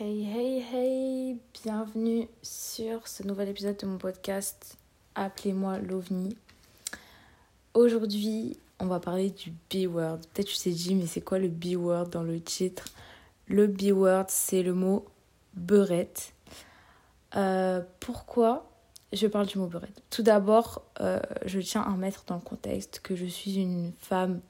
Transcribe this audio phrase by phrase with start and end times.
[0.00, 4.78] Hey hey hey, bienvenue sur ce nouvel épisode de mon podcast
[5.16, 6.36] Appelez-moi l'OVNI.
[7.74, 10.18] Aujourd'hui, on va parler du B-word.
[10.32, 12.84] Peut-être tu sais dit, mais c'est quoi le B-word dans le titre?
[13.48, 15.04] Le B-word, c'est le mot
[15.54, 16.32] beurette.
[17.34, 18.70] Euh, pourquoi
[19.12, 23.00] je parle du mot beurette Tout d'abord, euh, je tiens à mettre dans le contexte
[23.00, 24.42] que je suis une femme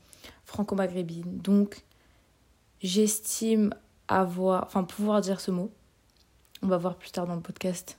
[0.45, 1.39] franco-maghrébine.
[1.39, 1.85] Donc,
[2.83, 3.73] j'estime
[4.09, 5.71] avoir, enfin pouvoir dire ce mot.
[6.63, 7.99] On va voir plus tard dans le podcast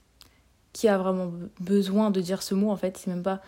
[0.73, 2.97] qui a vraiment besoin de dire ce mot en fait.
[2.97, 3.41] C'est même pas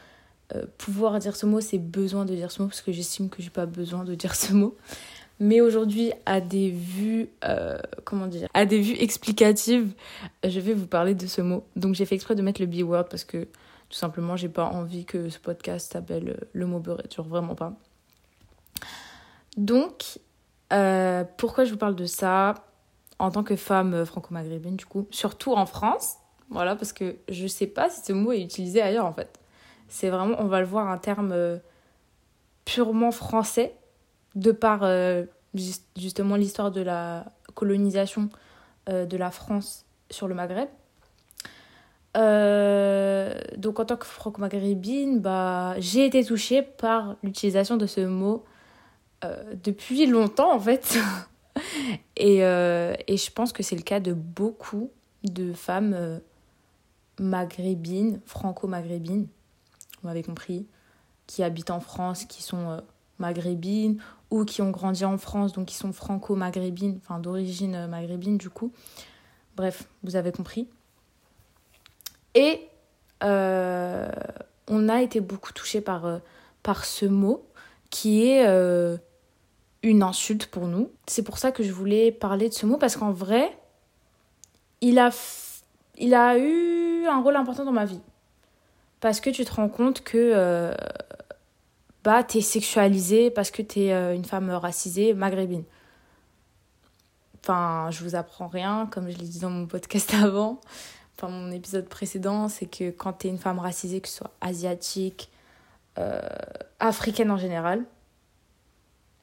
[0.55, 3.41] euh, pouvoir dire ce mot, c'est besoin de dire ce mot parce que j'estime que
[3.41, 4.75] j'ai pas besoin de dire ce mot.
[5.39, 9.91] Mais aujourd'hui, à des vues, euh, comment dire, à des vues explicatives,
[10.43, 11.63] je vais vous parler de ce mot.
[11.75, 13.47] Donc j'ai fait exprès de mettre le B-word parce que
[13.91, 17.55] tout simplement, j'ai pas envie que ce podcast s'appelle euh, le mot beurette, genre vraiment
[17.55, 17.73] pas.
[19.57, 20.19] Donc,
[20.71, 22.55] euh, pourquoi je vous parle de ça
[23.19, 26.15] en tant que femme franco-maghrébine, du coup, surtout en France
[26.49, 29.39] Voilà, parce que je sais pas si ce mot est utilisé ailleurs en fait.
[29.87, 31.57] C'est vraiment, on va le voir, un terme euh,
[32.65, 33.75] purement français,
[34.35, 35.25] de par euh,
[35.97, 38.29] justement l'histoire de la colonisation
[38.87, 40.67] de la France sur le Maghreb.
[43.57, 48.50] donc en tant que franco-maghrébine, bah, j'ai été touchée par l'utilisation de ce mot euh,
[49.63, 50.97] depuis longtemps en fait.
[52.15, 54.91] et, euh, et, je pense que c'est le cas de beaucoup
[55.23, 56.19] de femmes euh,
[57.19, 59.27] maghrébines, franco-maghrébines,
[60.01, 60.65] vous m'avez compris,
[61.27, 62.81] qui habitent en France, qui sont
[63.19, 68.49] maghrébines ou qui ont grandi en France, donc qui sont franco-maghrébines, enfin d'origine maghrébine du
[68.49, 68.71] coup.
[69.55, 70.67] Bref, vous avez compris.
[72.33, 72.67] Et
[73.21, 76.21] on a été beaucoup touché par,
[76.63, 77.45] par ce mot
[77.91, 78.47] qui est
[79.83, 80.91] une insulte pour nous.
[81.07, 83.57] C'est pour ça que je voulais parler de ce mot parce qu'en vrai,
[84.81, 85.09] il a,
[85.97, 88.01] il a eu un rôle important dans ma vie.
[88.99, 90.75] Parce que tu te rends compte que euh,
[92.03, 95.63] bah, tu es sexualisée parce que tu es euh, une femme racisée maghrébine.
[97.43, 100.61] Enfin, je vous apprends rien, comme je l'ai dit dans mon podcast avant,
[101.17, 104.31] enfin mon épisode précédent, c'est que quand tu es une femme racisée, que ce soit
[104.41, 105.31] asiatique,
[105.97, 106.21] euh,
[106.79, 107.83] africaine en général,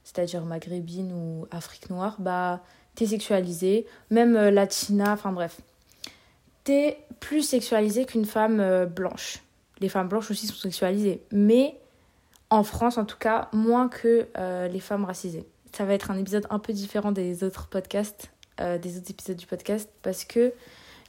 [0.08, 2.62] c'est-à-dire maghrébine ou Afrique noire, bah
[2.94, 5.60] t'es sexualisée, même euh, latina, enfin bref.
[6.64, 9.42] T'es plus sexualisée qu'une femme euh, blanche.
[9.80, 11.78] Les femmes blanches aussi sont sexualisées, mais
[12.48, 15.44] en France en tout cas, moins que euh, les femmes racisées.
[15.76, 19.47] Ça va être un épisode un peu différent des autres podcasts, des autres épisodes du
[19.47, 20.52] podcast, parce que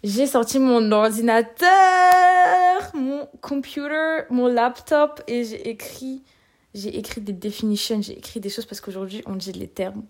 [0.04, 1.66] j'ai sorti mon ordinateur,
[2.94, 6.22] mon computer, mon laptop et j'ai écrit
[6.74, 10.04] j'ai écrit des definitions, j'ai écrit des choses parce qu'aujourd'hui on dit les termes.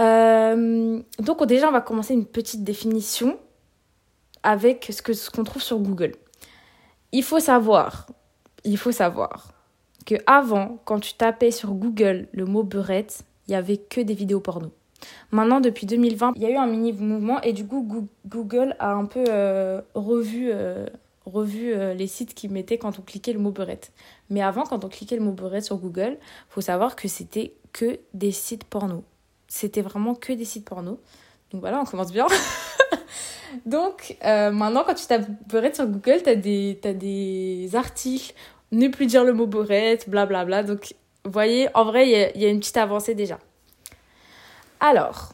[0.00, 3.38] Euh, donc déjà on va commencer une petite définition
[4.42, 6.12] avec ce que ce qu'on trouve sur Google.
[7.12, 8.06] Il faut savoir,
[8.64, 9.52] il faut savoir
[10.04, 14.14] que avant quand tu tapais sur Google le mot beurette, il y avait que des
[14.14, 14.72] vidéos porno.
[15.30, 18.92] Maintenant, depuis 2020, il y a eu un mini mouvement et du coup, Google a
[18.92, 20.86] un peu euh, revu euh,
[21.26, 23.92] revu euh, les sites qui mettaient quand on cliquait le mot beurette.
[24.30, 26.18] Mais avant, quand on cliquait le mot beurette sur Google,
[26.48, 29.04] faut savoir que c'était que des sites porno.
[29.48, 31.00] C'était vraiment que des sites porno.
[31.50, 32.26] Donc voilà, on commence bien.
[33.66, 38.34] Donc euh, maintenant, quand tu tapes beurette sur Google, tu as des, as des articles,
[38.72, 40.62] ne plus dire le mot beurette, blablabla.
[40.62, 43.38] Donc vous voyez, en vrai, il y a une petite avancée déjà.
[44.80, 45.32] Alors,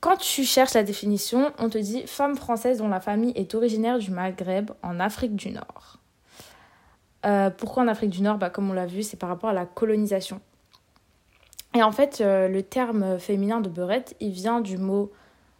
[0.00, 3.98] quand tu cherches la définition, on te dit femme française dont la famille est originaire
[3.98, 5.98] du Maghreb en Afrique du Nord.
[7.26, 8.38] Euh, pourquoi en Afrique du Nord?
[8.38, 10.40] Bah, Comme on l'a vu, c'est par rapport à la colonisation.
[11.74, 15.10] Et en fait, euh, le terme féminin de beurette, il vient du mot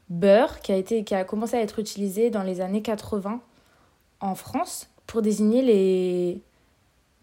[0.09, 3.41] beurre qui a, été, qui a commencé à être utilisé dans les années 80
[4.21, 6.43] en France pour désigner les,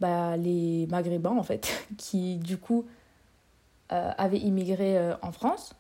[0.02, 2.86] bah, les maghrébins en fait, qui du coup
[3.94, 5.76] euh, avaient immigré en France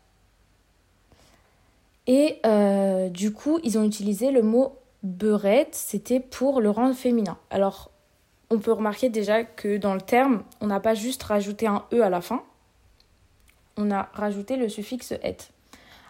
[2.08, 7.38] et euh, du coup, ils ont utilisé le mot beurette, c'était pour le rendre féminin.
[7.50, 7.92] Alors,
[8.50, 12.02] on peut remarquer déjà que dans le terme, on n'a pas juste rajouté un E
[12.02, 12.44] à la fin,
[13.78, 15.38] on a rajouté le suffixe et.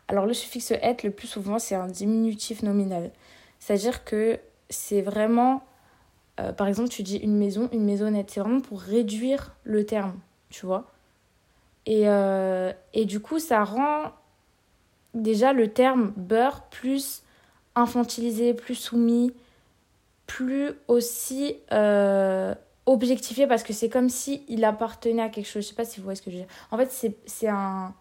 [0.07, 3.12] Alors, le suffixe et, le plus souvent, c'est un diminutif nominal.
[3.59, 4.39] C'est-à-dire que
[4.69, 5.63] c'est vraiment,
[6.39, 8.30] euh, par exemple, tu dis une maison, une maisonnette.
[8.30, 10.19] C'est vraiment pour réduire le terme,
[10.51, 10.86] tu vois.
[11.88, 14.12] Et, euh, et du coup, ça rend
[15.15, 17.23] déjà le terme beurre plus
[17.73, 19.33] infantilisé, plus soumis,
[20.27, 22.53] plus aussi euh,
[22.85, 25.63] objectifié parce que c'est comme si il appartenait à quelque chose.
[25.63, 26.53] Je sais pas si vous voyez ce que je veux dire.
[26.71, 27.94] En fait, c'est un.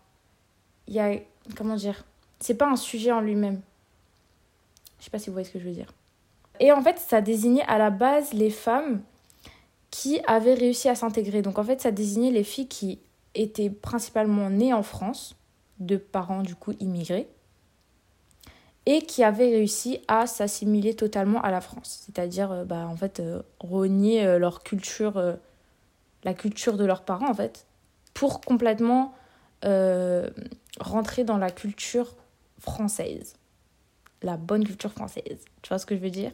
[0.86, 1.14] Il y a.
[1.56, 2.04] Comment dire
[2.44, 3.62] c'est pas un sujet en lui-même.
[4.98, 5.90] Je sais pas si vous voyez ce que je veux dire.
[6.60, 9.00] Et en fait, ça désignait à la base les femmes
[9.90, 11.40] qui avaient réussi à s'intégrer.
[11.40, 12.98] Donc en fait, ça désignait les filles qui
[13.34, 15.36] étaient principalement nées en France,
[15.86, 17.28] de parents du coup immigrés,
[18.86, 22.02] et qui avaient réussi à s'assimiler totalement à la France.
[22.04, 25.36] C'est-à-dire, euh, bah, en fait, euh, euh, leur culture,
[26.24, 27.66] la culture de leurs parents, en fait,
[28.12, 29.14] pour complètement
[30.80, 32.14] rentrer dans la culture
[32.58, 33.34] française.
[34.22, 35.38] La bonne culture française.
[35.62, 36.32] Tu vois ce que je veux dire?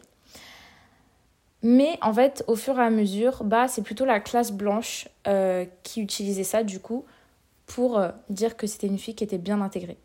[1.63, 5.67] Mais en fait, au fur et à mesure, bah, c'est plutôt la classe blanche euh,
[5.83, 7.05] qui utilisait ça, du coup,
[7.71, 9.97] pour euh, dire que c'était une fille qui était bien intégrée.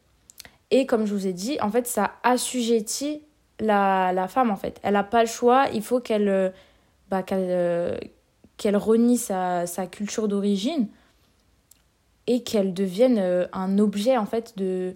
[0.70, 3.24] Et comme je vous ai dit, en fait, ça assujettit
[3.60, 4.80] la, femme, en fait.
[4.84, 6.52] Elle n'a pas le choix, il faut qu'elle euh,
[7.10, 10.90] bah, qu'elle renie sa, culture d'origine
[12.28, 14.96] et qu'elle devienne un objet, en fait, de,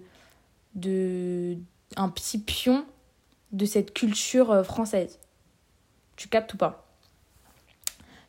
[0.76, 1.56] de...
[1.96, 2.84] un petit pion
[3.50, 5.18] de cette culture française.
[6.14, 6.86] Tu captes ou pas?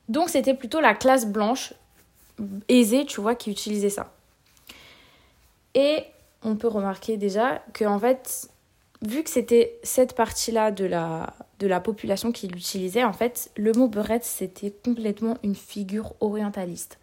[0.09, 1.73] Donc c'était plutôt la classe blanche
[2.69, 4.11] aisée, tu vois, qui utilisait ça.
[5.75, 6.03] Et
[6.43, 8.49] on peut remarquer déjà que en fait,
[9.01, 13.71] vu que c'était cette partie-là de la, de la population qui l'utilisait, en fait, le
[13.73, 16.99] mot beurette, c'était complètement une figure orientaliste.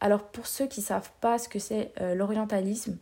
[0.00, 2.96] Alors pour ceux qui savent pas ce que c'est euh, l'orientalisme,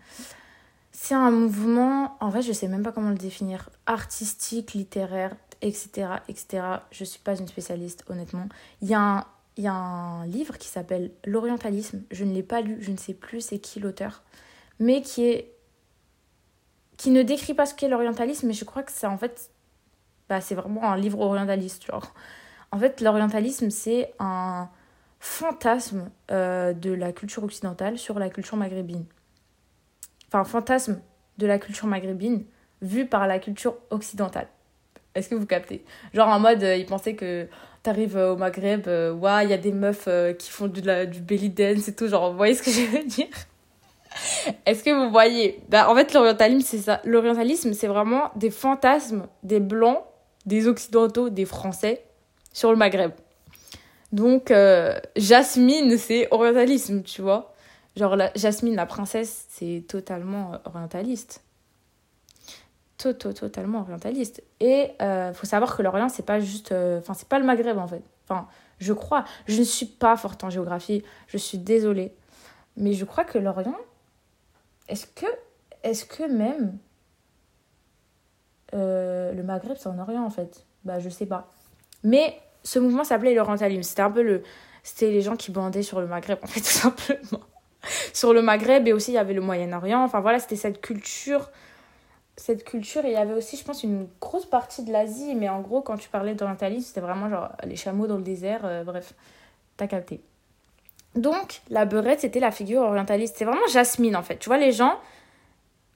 [0.93, 6.09] c'est un mouvement, en vrai je sais même pas comment le définir, artistique, littéraire, etc.,
[6.29, 6.63] etc.
[6.91, 8.49] Je ne suis pas une spécialiste, honnêtement.
[8.83, 8.97] Il y
[9.57, 12.03] il y a un livre qui s'appelle L'orientalisme.
[12.11, 14.23] Je ne l'ai pas lu, je ne sais plus c'est qui l'auteur,
[14.81, 15.55] mais qui est
[16.97, 19.51] qui ne décrit pas ce qu'est l'orientalisme, mais je crois que c'est en fait
[20.31, 22.15] bah, c'est vraiment un livre orientaliste, genre.
[22.71, 24.69] En fait, l'orientalisme, c'est un
[25.19, 29.05] fantasme euh, de la culture occidentale sur la culture maghrébine.
[30.29, 31.01] Enfin, un fantasme
[31.39, 32.45] de la culture maghrébine
[32.81, 34.47] vu par la culture occidentale.
[35.17, 35.85] Est-ce que vous captez?
[36.15, 37.49] Genre en mode, euh, ils pensaient que
[37.83, 41.21] t'arrives euh, au Maghreb, ouais, il y a des meufs qui font du, la, du
[41.21, 42.07] belly dance et tout.
[42.07, 43.27] Genre, vous voyez ce que je veux dire?
[44.67, 45.63] Est-ce que vous voyez?
[45.69, 47.01] Bah, En fait, l'orientalisme, c'est ça.
[47.05, 50.03] L'orientalisme, c'est vraiment des fantasmes des blancs,
[50.47, 52.05] des occidentaux, des français
[52.53, 53.13] sur le Maghreb.
[54.13, 54.53] Donc,
[55.17, 57.55] Jasmine, c'est orientalisme, tu vois.
[57.97, 61.43] Genre, la, Jasmine, la princesse, c'est totalement orientaliste
[63.09, 64.43] totalement orientaliste.
[64.61, 66.73] Et il euh, faut savoir que l'Orient, c'est pas juste.
[66.73, 68.03] Euh, enfin, c'est pas le Maghreb en fait.
[68.29, 68.47] Enfin,
[68.79, 69.25] je crois.
[69.47, 71.03] Je ne suis pas forte en géographie.
[71.27, 72.15] Je suis désolée.
[72.77, 73.77] Mais je crois que l'Orient.
[74.91, 75.27] Est-ce que.
[75.83, 76.79] Est-ce que même.
[78.75, 80.67] Euh, le Maghreb, c'est en Orient en fait?
[80.85, 81.53] Bah, je sais pas.
[82.05, 83.83] Mais ce mouvement s'appelait l'orientalisme.
[83.83, 84.43] C'était un peu le.
[84.83, 87.41] C'était les gens qui bandaient sur le Maghreb en fait, tout simplement.
[88.13, 90.03] sur le Maghreb et aussi il y avait le Moyen-Orient.
[90.03, 91.51] Enfin voilà, c'était cette culture
[92.41, 93.03] cette culture.
[93.05, 95.35] Il y avait aussi, je pense, une grosse partie de l'Asie.
[95.35, 98.63] Mais en gros, quand tu parlais d'orientalisme, c'était vraiment genre les chameaux dans le désert.
[98.65, 99.15] Euh, bref,
[99.77, 100.23] t'as capté.
[101.15, 103.37] Donc, la beurette, c'était la figure orientaliste.
[103.37, 104.39] C'est vraiment Jasmine, en fait.
[104.39, 104.99] Tu vois, les gens,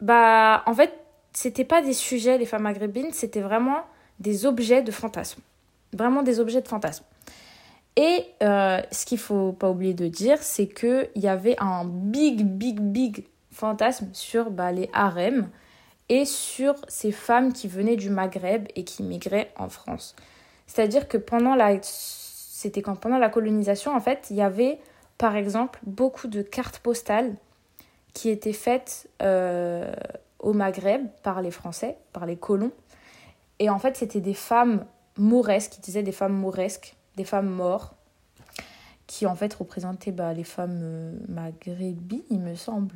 [0.01, 0.93] bah, en fait,
[1.33, 3.83] c'était pas des sujets, les femmes maghrébines, c'était vraiment
[4.19, 5.41] des objets de fantasme.
[5.93, 7.05] Vraiment des objets de fantasme.
[7.97, 12.45] Et euh, ce qu'il faut pas oublier de dire, c'est qu'il y avait un big,
[12.45, 15.49] big, big fantasme sur bah, les harems
[16.09, 20.17] et sur ces femmes qui venaient du Maghreb et qui migraient en France.
[20.67, 24.79] C'est-à-dire que pendant la c'était quand pendant la colonisation en fait, il y avait
[25.19, 27.35] par exemple beaucoup de cartes postales
[28.13, 29.93] qui étaient faites euh,
[30.39, 32.73] au Maghreb par les Français, par les colons.
[33.59, 34.85] Et en fait, c'était des femmes
[35.17, 37.95] mauresques, qui disaient des femmes mauresques, des femmes mortes,
[39.07, 42.95] qui en fait représentaient bah, les femmes euh, maghrébines, il me semble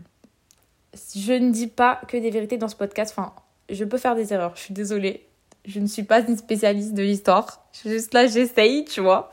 [1.14, 3.14] je ne dis pas que des vérités dans ce podcast.
[3.16, 3.32] Enfin,
[3.68, 4.52] je peux faire des erreurs.
[4.56, 5.26] Je suis désolée.
[5.64, 7.66] Je ne suis pas une spécialiste de l'histoire.
[7.84, 9.30] Juste là, j'essaye, tu vois.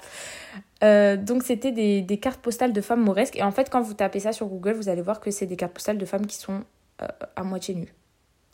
[0.83, 3.37] Euh, donc, c'était des, des, cartes postales de femmes mauresques.
[3.37, 5.55] Et en fait, quand vous tapez ça sur Google, vous allez voir que c'est des
[5.55, 6.63] cartes postales de femmes qui sont
[7.01, 7.93] euh, à moitié nues.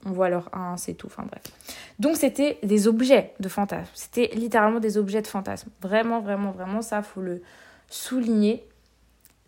[0.06, 1.08] On voit leur un, c'est tout.
[1.08, 1.42] Enfin, bref.
[2.00, 3.90] Donc, c'était des objets de fantasme.
[3.94, 5.70] C'était littéralement des objets de fantasme.
[5.82, 7.42] Vraiment, vraiment, vraiment, ça, faut le
[7.90, 8.66] souligner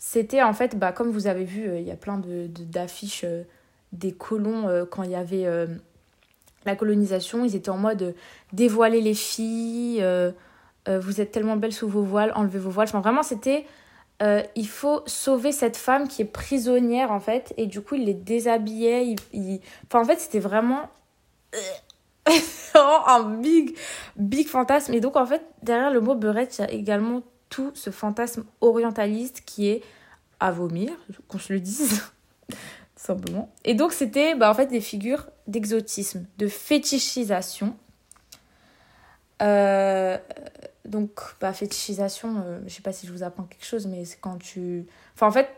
[0.05, 3.23] c'était en fait, bah, comme vous avez vu, euh, il y a plein de, d'affiches
[3.93, 5.45] des colons quand il y avait
[6.65, 7.45] la colonisation.
[7.45, 8.13] Ils étaient en mode
[8.51, 10.03] dévoiler les filles,
[10.87, 12.87] vous êtes tellement belles sous vos voiles, enlevez vos voiles.
[12.89, 13.65] Enfin, vraiment, c'était
[14.55, 17.53] il faut sauver cette femme qui est prisonnière en fait.
[17.57, 19.15] Et du coup, il les déshabillait.
[19.33, 20.89] Il, Enfin, en fait, c'était vraiment
[22.75, 23.77] un big,
[24.15, 24.93] big fantasme.
[24.93, 27.21] Et donc, en fait, derrière le mot beurette, il y a également
[27.53, 29.83] tout ce fantasme orientaliste qui est
[30.39, 30.91] à vomir,
[31.27, 32.01] qu'on se le dise,
[32.95, 33.49] simplement.
[33.63, 37.77] Et donc c'était bah, en fait des figures d'exotisme, de fétichisation.
[39.43, 40.17] Euh,
[40.85, 44.19] donc, bah, fétichisation, euh, je sais pas si je vous apprends quelque chose, mais c'est
[44.19, 44.85] quand tu.
[45.15, 45.49] Enfin, en fait,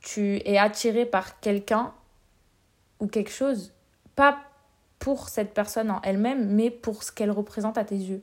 [0.00, 1.92] tu es attiré par quelqu'un
[2.98, 3.72] ou quelque chose,
[4.16, 4.38] pas
[4.98, 8.22] pour cette personne en elle-même, mais pour ce qu'elle représente à tes yeux.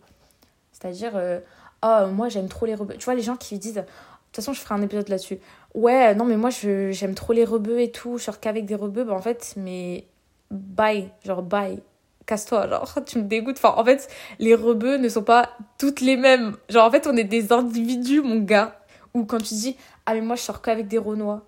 [0.71, 1.39] C'est-à-dire, euh,
[1.83, 2.95] oh, moi j'aime trop les rebeux.
[2.97, 5.39] Tu vois, les gens qui disent, de toute façon, je ferai un épisode là-dessus.
[5.73, 9.03] Ouais, non, mais moi j'aime trop les rebeux et tout, je sors qu'avec des rebeux.
[9.03, 10.05] Bah, en fait, mais
[10.51, 11.81] bye, genre bye.
[12.27, 13.57] Casse-toi, genre, tu me dégoûtes.
[13.57, 14.07] Enfin, en fait,
[14.37, 16.55] les rebeux ne sont pas toutes les mêmes.
[16.69, 18.79] Genre, en fait, on est des individus, mon gars.
[19.13, 21.47] Ou quand tu dis, ah, mais moi je sors qu'avec des renois.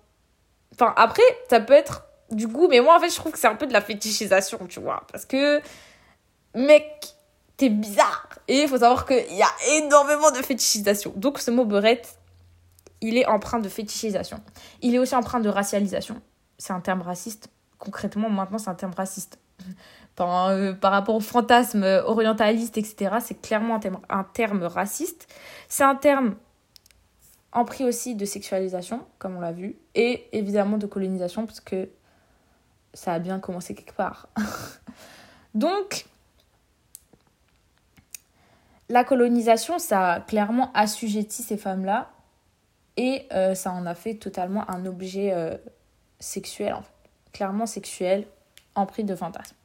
[0.74, 3.46] Enfin, après, ça peut être du goût, mais moi en fait, je trouve que c'est
[3.46, 5.06] un peu de la fétichisation, tu vois.
[5.12, 5.60] Parce que,
[6.54, 7.14] mec,
[7.56, 8.28] t'es bizarre.
[8.48, 11.12] Et il faut savoir qu'il y a énormément de fétichisation.
[11.14, 12.18] Donc, ce mot beurette,
[13.02, 14.40] il est empreint de fétichisation.
[14.80, 16.20] Il est aussi empreint de racialisation.
[16.56, 17.48] C'est un terme raciste.
[17.78, 19.38] Concrètement, maintenant, c'est un terme raciste.
[20.16, 25.32] Par, euh, par rapport au fantasme orientaliste, etc., c'est clairement un terme, raciste.
[25.68, 26.34] C'est un terme
[27.52, 31.88] empris aussi de sexualisation, comme on l'a vu, et évidemment de colonisation, parce que
[32.94, 34.28] ça a bien commencé quelque part.
[35.54, 36.06] Donc,
[38.88, 42.10] la colonisation, ça a clairement assujetti ces femmes-là
[42.96, 45.56] et euh, ça en a fait totalement un objet euh,
[46.18, 46.82] sexuel, en
[47.32, 48.26] clairement sexuel,
[48.74, 49.56] empris de fantasmes.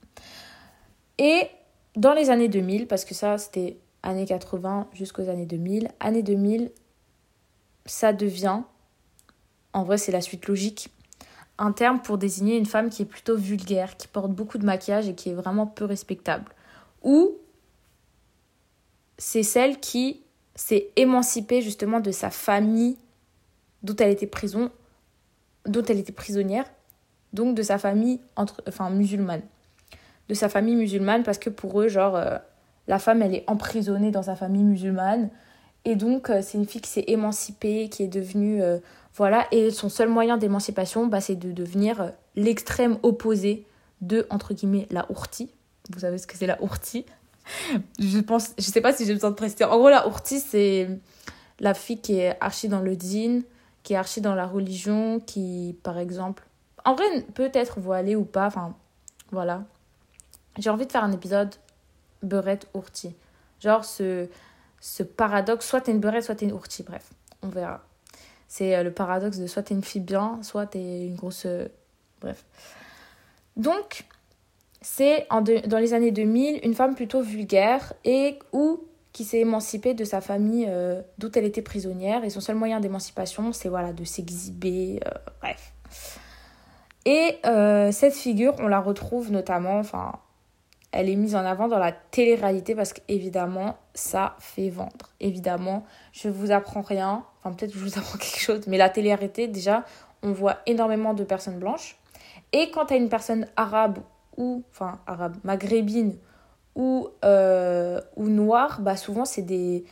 [1.17, 1.48] Et
[1.95, 6.72] dans les années 2000, parce que ça c'était années 80 jusqu'aux années 2000, années 2000,
[7.86, 8.62] ça devient,
[9.74, 10.89] en vrai c'est la suite logique,
[11.57, 15.07] un terme pour désigner une femme qui est plutôt vulgaire, qui porte beaucoup de maquillage
[15.07, 16.51] et qui est vraiment peu respectable.
[17.01, 17.38] Ou
[19.17, 20.22] c'est celle qui
[20.55, 22.98] s'est émancipée justement de sa famille
[23.84, 24.72] dont elle était prison,
[25.65, 25.84] dont
[26.15, 26.65] prisonnière,
[27.34, 29.41] donc de sa famille entre, musulmane,
[30.29, 32.38] de sa famille musulmane parce que pour eux genre euh,
[32.88, 35.29] la femme elle est emprisonnée dans sa famille musulmane
[35.86, 38.79] et donc euh, c'est une fille qui s'est émancipée, qui est devenue euh,
[39.15, 43.65] voilà, et son seul moyen d'émancipation, bah, c'est de devenir l'extrême opposé
[44.01, 45.50] de, entre guillemets, la ourtie.
[45.89, 47.05] Vous savez ce que c'est la ourtie?
[48.00, 49.63] Je pense, je sais pas si j'ai besoin de préciser.
[49.63, 50.89] En gros, la ourtie, c'est
[51.60, 53.41] la fille qui est archi dans le din,
[53.84, 56.44] qui est archi dans la religion, qui, par exemple,
[56.84, 57.05] en vrai,
[57.36, 58.75] peut-être voilée ou pas, enfin,
[59.32, 59.63] voilà.
[60.58, 61.54] J'ai envie de faire un épisode
[62.24, 63.16] beurette ourtie.
[63.60, 64.28] Genre ce,
[64.80, 67.10] ce paradoxe, soit t'es une beurette, soit t'es une ourtie, bref,
[67.42, 67.84] on verra.
[68.48, 71.46] C'est euh, le paradoxe de soit t'es une fille bien, soit t'es une grosse.
[71.46, 71.68] Euh,
[72.22, 72.46] bref.
[73.58, 74.06] Donc,
[74.82, 78.84] c'est dans les années 2000 une femme plutôt vulgaire et ou
[79.14, 82.80] qui s'est émancipée de sa famille euh, d'où elle était prisonnière et son seul moyen
[82.82, 85.00] d'émancipation c'est voilà de s'exhiber
[85.42, 85.74] bref
[87.06, 87.40] et
[87.92, 90.20] cette figure on la retrouve notamment enfin
[90.96, 95.12] elle est mise en avant dans la télé-réalité parce qu'évidemment, ça fait vendre.
[95.20, 98.90] Évidemment, je vous apprends rien, enfin peut-être que je vous apprends quelque chose, mais la
[98.90, 99.84] télé-réalité, déjà,
[100.24, 101.98] on voit énormément de personnes blanches.
[102.54, 104.00] Et quand as une personne arabe
[104.38, 106.18] ou, enfin arabe, maghrébine
[106.75, 109.84] ou, euh, ou noire, bah souvent c'est des,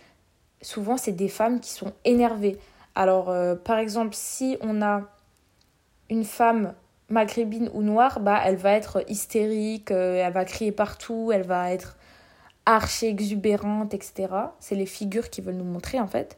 [0.62, 2.58] souvent c'est des femmes qui sont énervées.
[2.96, 5.02] Alors euh, par exemple, si on a
[6.10, 6.74] une femme
[7.10, 11.72] maghrébine ou noire, bah, elle va être hystérique, euh, elle va crier partout, elle va
[11.72, 11.98] être
[12.66, 14.28] archi exubérante, etc.
[14.60, 16.38] C'est les figures qui veulent nous montrer en fait.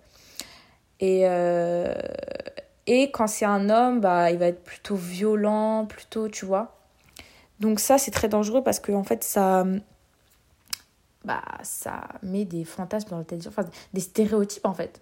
[0.99, 1.93] Et, euh,
[2.87, 6.75] et quand c'est un homme, bah, il va être plutôt violent, plutôt, tu vois.
[7.59, 9.65] Donc ça, c'est très dangereux parce que en fait, ça,
[11.23, 15.01] bah, ça met des fantasmes dans la tête, enfin, des stéréotypes en fait.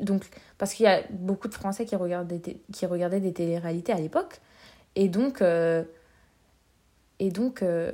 [0.00, 0.24] Donc,
[0.58, 2.40] parce qu'il y a beaucoup de Français qui regardaient,
[2.72, 4.40] qui regardaient des téléréalités à l'époque.
[4.96, 5.84] Et donc, euh,
[7.18, 7.92] et donc euh,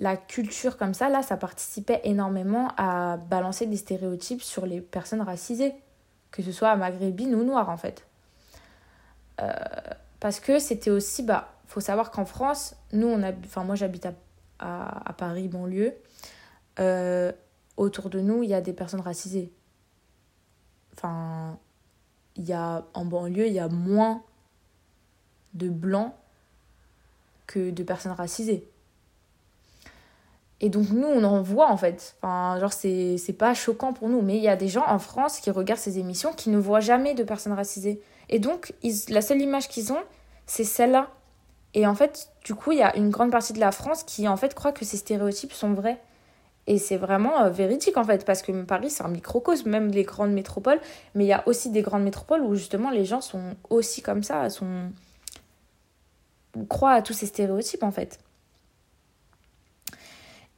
[0.00, 5.22] la culture comme ça, là, ça participait énormément à balancer des stéréotypes sur les personnes
[5.22, 5.74] racisées,
[6.30, 8.06] que ce soit maghrébines ou noires en fait.
[9.40, 9.52] Euh,
[10.20, 14.06] parce que c'était aussi, bah, faut savoir qu'en France, nous, on a, enfin moi j'habite
[14.06, 14.12] à,
[14.58, 15.94] à, à, Paris, banlieue,
[17.76, 19.52] autour de nous, il y a des personnes racisées.
[20.94, 21.58] Enfin,
[22.36, 24.22] il y a, en banlieue, il y a moins
[25.54, 26.12] de blancs
[27.46, 28.68] que de personnes racisées.
[30.60, 32.16] Et donc nous, on en voit en fait.
[32.20, 34.22] Enfin, genre, c'est, pas choquant pour nous.
[34.22, 36.80] Mais il y a des gens en France qui regardent ces émissions qui ne voient
[36.80, 38.00] jamais de personnes racisées.
[38.28, 38.74] Et donc,
[39.08, 40.02] la seule image qu'ils ont,
[40.46, 41.10] c'est celle-là.
[41.74, 44.26] Et en fait, du coup, il y a une grande partie de la France qui
[44.26, 46.00] en fait croit que ces stéréotypes sont vrais.
[46.66, 50.02] Et c'est vraiment euh, véridique en fait, parce que Paris c'est un microcosme, même les
[50.02, 50.80] grandes métropoles.
[51.14, 54.22] Mais il y a aussi des grandes métropoles où justement les gens sont aussi comme
[54.22, 54.90] ça, sont
[56.68, 58.18] croit à tous ces stéréotypes en fait.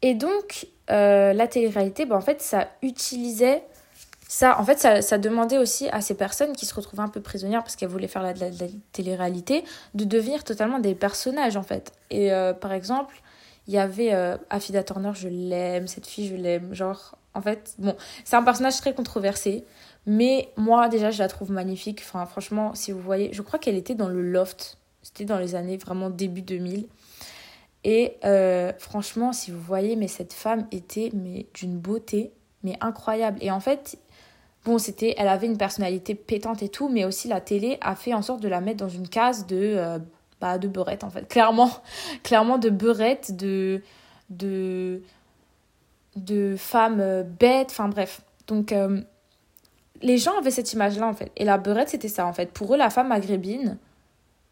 [0.03, 3.63] Et donc, euh, la télé-réalité, bah, en fait, ça utilisait
[4.29, 4.59] ça.
[4.59, 7.63] En fait, ça, ça, demandait aussi à ces personnes qui se retrouvaient un peu prisonnières
[7.63, 8.51] parce qu'elles voulaient faire la, la,
[8.93, 11.93] télé-réalité de devenir totalement des personnages, en fait.
[12.11, 13.21] Et euh, par exemple,
[13.67, 14.37] il y avait euh,
[14.87, 16.75] Turner, je l'aime, cette fille, je l'aime.
[16.75, 17.95] Genre, en fait, bon,
[18.25, 19.65] c'est un personnage très controversé.
[20.07, 22.01] Mais moi, déjà, je la trouve magnifique.
[22.03, 24.79] Enfin, franchement, si vous voyez, je crois qu'elle était dans le loft.
[25.03, 26.87] C'était dans les années vraiment début 2000.
[27.85, 33.39] Et euh, franchement, si vous voyez, mais cette femme était mais d'une beauté, mais incroyable.
[33.41, 33.99] Et en fait,
[34.65, 38.13] bon, c'était, elle avait une personnalité pétante et tout, mais aussi la télé a fait
[38.13, 39.99] en sorte de la mettre dans une case de, euh,
[40.41, 41.23] bah, de beurette en fait.
[41.29, 41.71] Clairement,
[42.23, 43.83] clairement de beurette, de,
[44.29, 45.03] de,
[46.17, 48.21] de femme euh, bête, enfin bref.
[48.47, 48.75] Donc,
[50.03, 51.31] les gens avaient cette image-là en fait.
[51.37, 52.51] Et la beurette, c'était ça en fait.
[52.51, 53.79] Pour eux, la femme maghrébine,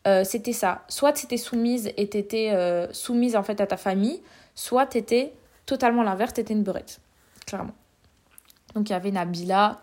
[0.09, 0.85] euh, c'était ça.
[0.89, 4.23] Soit tu étais soumise et tu étais euh, soumise en fait à ta famille,
[4.55, 5.35] soit tu étais
[5.67, 7.01] totalement l'inverse, tu étais une beurette,
[7.47, 7.75] clairement.
[8.75, 9.81] Donc il y avait Nabila,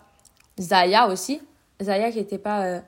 [0.59, 1.41] Zaya aussi.
[1.79, 2.79] Zaya qui n'était pas, euh,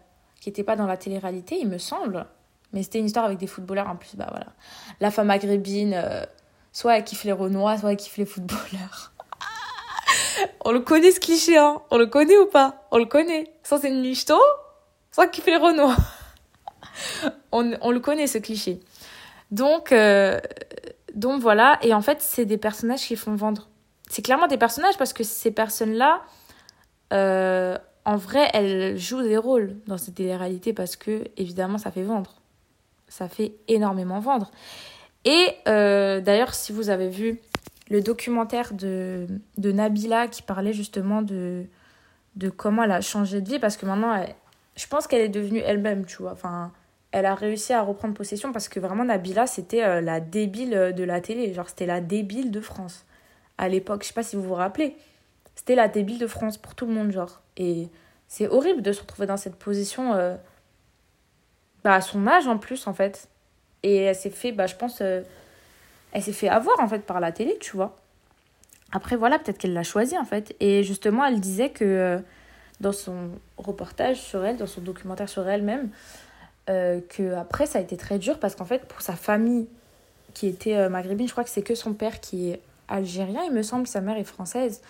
[0.42, 2.26] qui était pas dans la télé-réalité, il me semble.
[2.74, 4.16] Mais c'était une histoire avec des footballeurs en plus.
[4.16, 4.48] Bah voilà.
[5.00, 6.04] La femme maghrébine,
[6.74, 9.14] soit elle kiffe les Renois, soit elle kiffe les footballeurs.
[10.66, 12.88] On le connaît ce cliché, hein On le connaît ou pas?
[12.92, 13.54] On le connaît.
[13.64, 14.40] Soit c'est une michto,
[15.12, 15.96] soit elle kiffe les Renois
[17.52, 18.80] on, le connaît ce cliché.
[19.52, 20.40] Donc, euh,
[21.14, 23.70] donc voilà, et en fait, c'est des personnages qui font vendre.
[24.10, 26.22] C'est clairement des personnages parce que ces personnes-là,
[27.14, 32.04] euh, en vrai, elles jouent des rôles dans cette télé-réalité parce que, évidemment, ça fait
[32.04, 32.36] vendre.
[33.08, 34.52] Ça fait énormément vendre.
[35.26, 37.40] Et euh, d'ailleurs, si vous avez vu
[37.90, 39.28] le documentaire de,
[39.58, 41.66] de Nabila qui parlait justement de,
[42.36, 44.26] de comment elle a changé de vie, parce que maintenant,
[44.76, 46.32] je pense qu'elle est devenue elle-même, tu vois.
[46.32, 46.72] Enfin,
[47.12, 51.04] elle a réussi à reprendre possession parce que vraiment Nabila c'était euh, la débile de
[51.04, 53.06] la télé, genre c'était la débile de France
[53.58, 54.96] à l'époque, je sais pas si vous vous rappelez.
[55.56, 57.90] C'était la débile de France pour tout le monde genre et
[58.28, 60.36] c'est horrible de se retrouver dans cette position euh,
[61.84, 63.28] bah, à son âge en plus en fait.
[63.84, 65.22] Et elle s'est fait bah je pense euh,
[66.12, 67.96] elle s'est fait avoir en fait par la télé, tu vois.
[68.92, 72.22] Après voilà, peut-être qu'elle l'a choisi en fait et justement elle disait que
[72.80, 75.90] dans son reportage sur elle, dans son documentaire sur elle-même,
[76.70, 79.70] euh, que après ça a été très dur parce qu'en fait pour sa famille
[80.34, 83.54] qui était euh, maghrébine, je crois que c'est que son père qui est algérien, il
[83.54, 84.82] me semble, sa mère est française.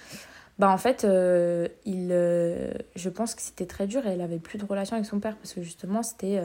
[0.57, 2.09] Bah en fait, euh, il,
[2.95, 5.35] je pense que c'était très dur et elle avait plus de relation avec son père
[5.37, 6.41] parce que justement c'était,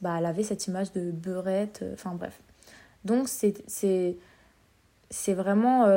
[0.00, 2.38] bah elle avait cette image de beurette, enfin bref.
[3.04, 4.16] Donc c'est c'est
[5.10, 5.88] c'est vraiment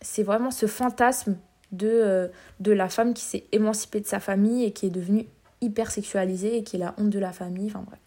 [0.00, 1.36] c'est vraiment ce fantasme
[1.70, 5.26] de de la femme qui s'est émancipée de sa famille et qui est devenue
[5.60, 8.00] hyper sexualisée et qui est la honte de la famille, enfin bref.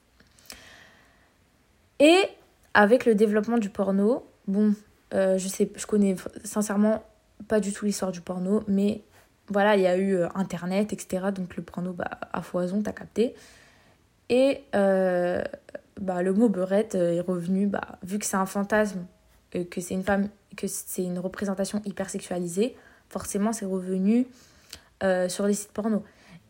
[2.00, 2.18] Et
[2.74, 4.76] avec le développement du porno, bon,
[5.14, 7.04] euh, je sais, je connais sincèrement
[7.48, 9.02] pas du tout l'histoire du porno, mais
[9.48, 11.28] voilà, il y a eu euh, Internet, etc.
[11.34, 13.36] Donc le porno, bah, à foison, t'as capté.
[14.30, 15.44] Et euh,
[16.00, 19.06] bah, le mot beurette est revenu, bah, vu que c'est un fantasme,
[19.52, 22.76] que c'est une femme, que c'est une représentation hyper sexualisée,
[23.10, 24.26] forcément c'est revenu
[25.28, 26.04] sur les sites porno.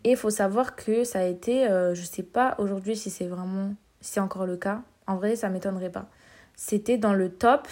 [0.04, 3.28] Et il faut savoir que ça a été, euh, je sais pas aujourd'hui si c'est
[3.28, 4.82] vraiment, si c'est encore le cas.
[5.08, 6.10] En vrai, ça m'étonnerait pas.
[6.56, 7.68] C'était dans le top,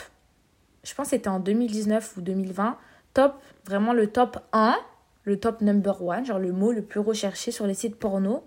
[0.84, 2.78] je pense que c'était en 2019 ou 2020,
[3.14, 4.76] top, vraiment le top 1,
[5.24, 8.44] le top number 1, genre le mot le plus recherché sur les sites porno.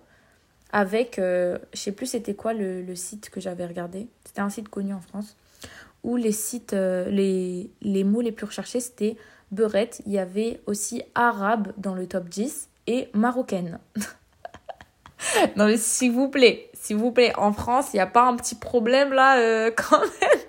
[0.72, 4.08] Avec, euh, je sais plus c'était quoi le, le, site que j'avais regardé.
[4.24, 5.36] C'était un site connu en France.
[6.02, 9.16] Où les sites, euh, les, les mots les plus recherchés, c'était
[9.52, 10.02] beurette.
[10.04, 13.78] Il y avait aussi arabe dans le top 10 et marocaine.
[15.56, 18.36] non mais s'il vous plaît, s'il vous plaît, en France, il n'y a pas un
[18.36, 20.40] petit problème là euh, quand même.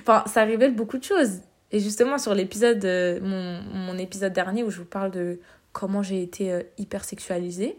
[0.00, 1.40] enfin, ça révèle beaucoup de choses.
[1.72, 5.40] Et justement sur l'épisode, euh, mon, mon, épisode dernier où je vous parle de
[5.72, 7.78] comment j'ai été euh, hyper sexualisée,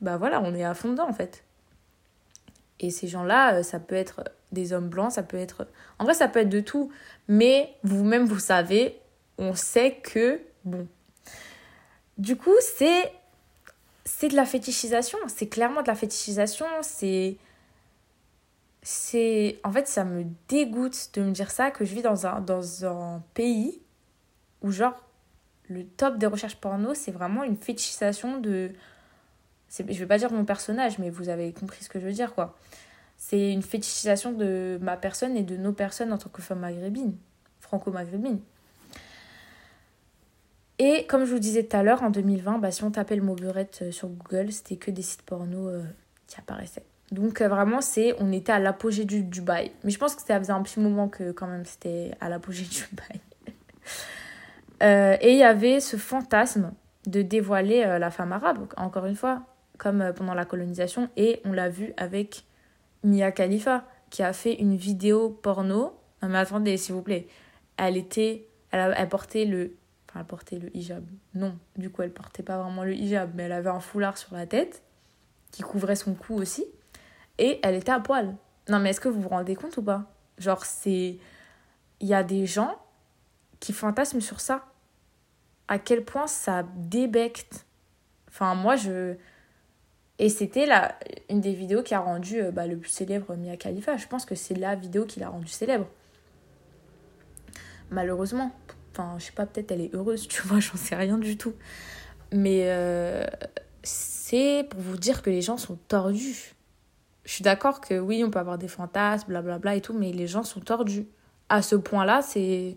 [0.00, 1.44] bah voilà, on est à fond dedans en fait.
[2.80, 5.66] Et ces gens-là, ça peut être des hommes blancs, ça peut être...
[5.98, 6.90] En vrai, ça peut être de tout.
[7.28, 8.98] Mais vous-même, vous savez,
[9.38, 10.86] on sait que, bon,
[12.18, 13.12] du coup, c'est
[14.04, 17.36] c'est de la fétichisation, c'est clairement de la fétichisation, c'est
[18.82, 22.40] c'est en fait ça me dégoûte de me dire ça que je vis dans un
[22.40, 23.80] dans un pays
[24.62, 24.94] où genre
[25.68, 28.72] le top des recherches porno, c'est vraiment une fétichisation de
[29.70, 32.34] je vais pas dire mon personnage mais vous avez compris ce que je veux dire
[32.34, 32.56] quoi.
[33.16, 37.16] C'est une fétichisation de ma personne et de nos personnes en tant que femme maghrébine,
[37.60, 38.40] franco-maghrébine.
[40.78, 43.22] Et comme je vous disais tout à l'heure, en 2020, bah, si on tapait le
[43.22, 45.84] mot beurette euh, sur Google, c'était que des sites porno euh,
[46.26, 46.84] qui apparaissaient.
[47.12, 49.70] Donc euh, vraiment, c'est on était à l'apogée du Dubaï.
[49.84, 52.64] Mais je pense que ça faisait un petit moment que quand même c'était à l'apogée
[52.64, 52.84] du.
[54.82, 56.72] Euh, et il y avait ce fantasme
[57.06, 59.42] de dévoiler la femme arabe, encore une fois,
[59.78, 61.08] comme pendant la colonisation.
[61.16, 62.44] Et on l'a vu avec
[63.02, 65.96] Mia Khalifa, qui a fait une vidéo porno.
[66.22, 67.28] Non mais attendez, s'il vous plaît.
[67.78, 68.48] Elle était...
[68.72, 69.76] Elle, elle portait le
[70.16, 71.04] elle portait le hijab.
[71.34, 74.34] Non, du coup, elle portait pas vraiment le hijab, mais elle avait un foulard sur
[74.34, 74.82] la tête
[75.50, 76.64] qui couvrait son cou aussi.
[77.38, 78.34] Et elle était à poil.
[78.68, 80.10] Non, mais est-ce que vous vous rendez compte ou pas?
[80.38, 81.18] Genre, c'est.
[82.00, 82.78] Il y a des gens
[83.60, 84.64] qui fantasment sur ça.
[85.68, 87.66] À quel point ça débecte.
[88.28, 89.14] Enfin, moi, je.
[90.18, 90.96] Et c'était la...
[91.28, 93.96] une des vidéos qui a rendu euh, bah, le plus célèbre Mia Khalifa.
[93.96, 95.86] Je pense que c'est la vidéo qui l'a rendu célèbre.
[97.90, 98.52] Malheureusement.
[98.96, 101.54] Enfin, je sais pas, peut-être elle est heureuse, tu vois, j'en sais rien du tout.
[102.32, 103.24] Mais euh,
[103.82, 106.54] c'est pour vous dire que les gens sont tordus.
[107.24, 109.94] Je suis d'accord que oui, on peut avoir des fantasmes, blablabla bla bla et tout,
[109.94, 111.06] mais les gens sont tordus.
[111.48, 112.76] À ce point-là, c'est.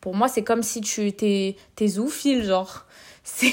[0.00, 2.86] Pour moi, c'est comme si tu étais zoophile, genre.
[3.24, 3.52] C'est.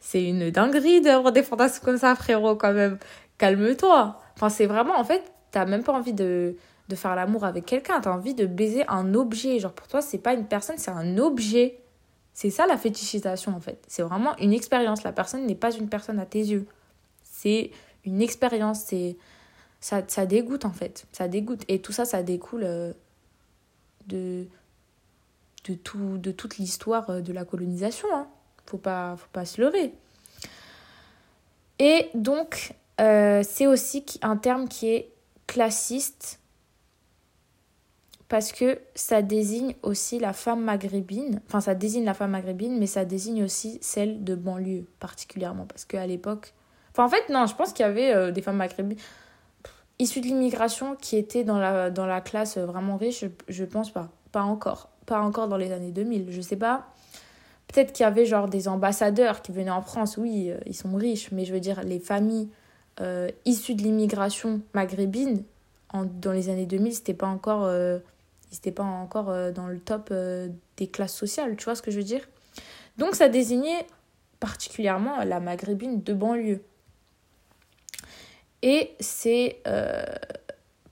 [0.00, 2.98] C'est une dinguerie d'avoir des fantasmes comme ça, frérot, quand même.
[3.36, 4.18] Calme-toi.
[4.36, 6.56] Enfin, c'est vraiment, en fait, t'as même pas envie de
[6.88, 9.58] de faire l'amour avec quelqu'un, tu as envie de baiser un objet.
[9.58, 11.80] Genre pour toi, c'est pas une personne, c'est un objet.
[12.32, 13.84] C'est ça la fétichisation en fait.
[13.88, 15.02] C'est vraiment une expérience.
[15.02, 16.66] La personne n'est pas une personne à tes yeux.
[17.22, 17.70] C'est
[18.04, 18.80] une expérience.
[18.80, 19.16] C'est
[19.80, 21.06] ça, dégoûte en fait.
[21.12, 21.62] Ça dégoûte.
[21.68, 22.92] Et tout ça, ça découle euh,
[24.06, 24.46] de
[25.66, 28.08] toute l'histoire euh, de la colonisation.
[28.14, 28.28] Hein.
[28.66, 29.92] Faut pas, faut pas se leurrer.
[31.78, 35.12] Et donc, euh, c'est aussi un terme qui est
[35.46, 36.40] classiste
[38.28, 42.86] parce que ça désigne aussi la femme maghrébine, enfin ça désigne la femme maghrébine, mais
[42.86, 46.52] ça désigne aussi celle de banlieue particulièrement, parce qu'à l'époque...
[46.92, 48.98] Enfin en fait non, je pense qu'il y avait euh, des femmes maghrébines.
[49.98, 54.10] Issues de l'immigration qui étaient dans la, dans la classe vraiment riche, je, pense pas,
[54.30, 56.86] pas encore, pas encore dans les années 2000, je sais pas.
[57.66, 60.94] Peut-être qu'il y avait genre des ambassadeurs qui venaient en France, oui, euh, ils sont
[60.94, 62.48] riches, mais je veux dire les familles
[63.00, 65.44] euh, issues de l'immigration maghrébine,
[65.94, 67.66] dans les années 2000, c'était pas encore
[68.50, 71.82] ils n'étaient pas encore euh, dans le top euh, des classes sociales, tu vois ce
[71.82, 72.26] que je veux dire?
[72.96, 73.86] Donc ça désignait
[74.40, 76.62] particulièrement la maghrébine de banlieue.
[78.62, 80.02] Et c'est, euh,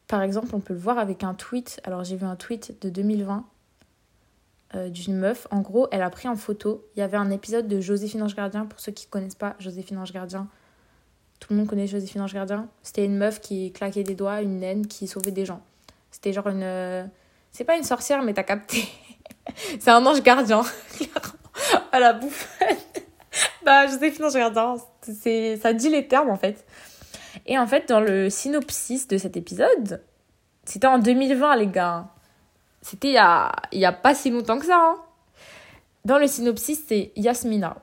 [0.06, 1.80] par exemple, on peut le voir avec un tweet.
[1.84, 3.44] Alors j'ai vu un tweet de 2020
[4.90, 5.46] d'une meuf.
[5.50, 6.86] En gros, elle a pris en photo.
[6.94, 8.66] Il y avait un épisode de Joséphine Ange Gardien.
[8.66, 10.48] Pour ceux qui ne connaissent pas Joséphine Ange Gardien,
[11.40, 12.68] tout le monde connaît Joséphine Ange Gardien.
[12.82, 15.62] C'était une meuf qui claquait des doigts, une naine qui sauvait des gens.
[16.10, 17.08] C'était genre une
[17.56, 18.86] c'est pas une sorcière, mais t'as capté.
[19.80, 20.62] c'est un ange gardien.
[21.92, 22.50] à la bouffe.
[23.64, 26.66] bah, Joséphine Ange Gardien, c'est, ça dit les termes en fait.
[27.46, 30.04] Et en fait, dans le synopsis de cet épisode,
[30.64, 32.08] c'était en 2020, les gars.
[32.82, 34.76] C'était il y a, y a pas si longtemps que ça.
[34.76, 34.96] Hein.
[36.04, 37.78] Dans le synopsis, c'est Yasmina.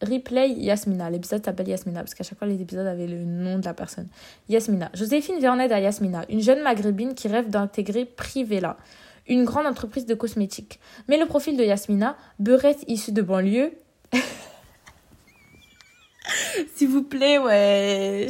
[0.00, 1.10] Replay Yasmina.
[1.10, 4.08] L'épisode s'appelle Yasmina parce qu'à chaque fois les épisodes avaient le nom de la personne.
[4.48, 4.90] Yasmina.
[4.94, 8.76] Joséphine vient en aide à Yasmina, une jeune maghrébine qui rêve d'intégrer Privela,
[9.26, 10.78] une grande entreprise de cosmétiques.
[11.08, 13.72] Mais le profil de Yasmina, beurette issue de banlieue.
[16.74, 18.28] S'il vous plaît, ouais.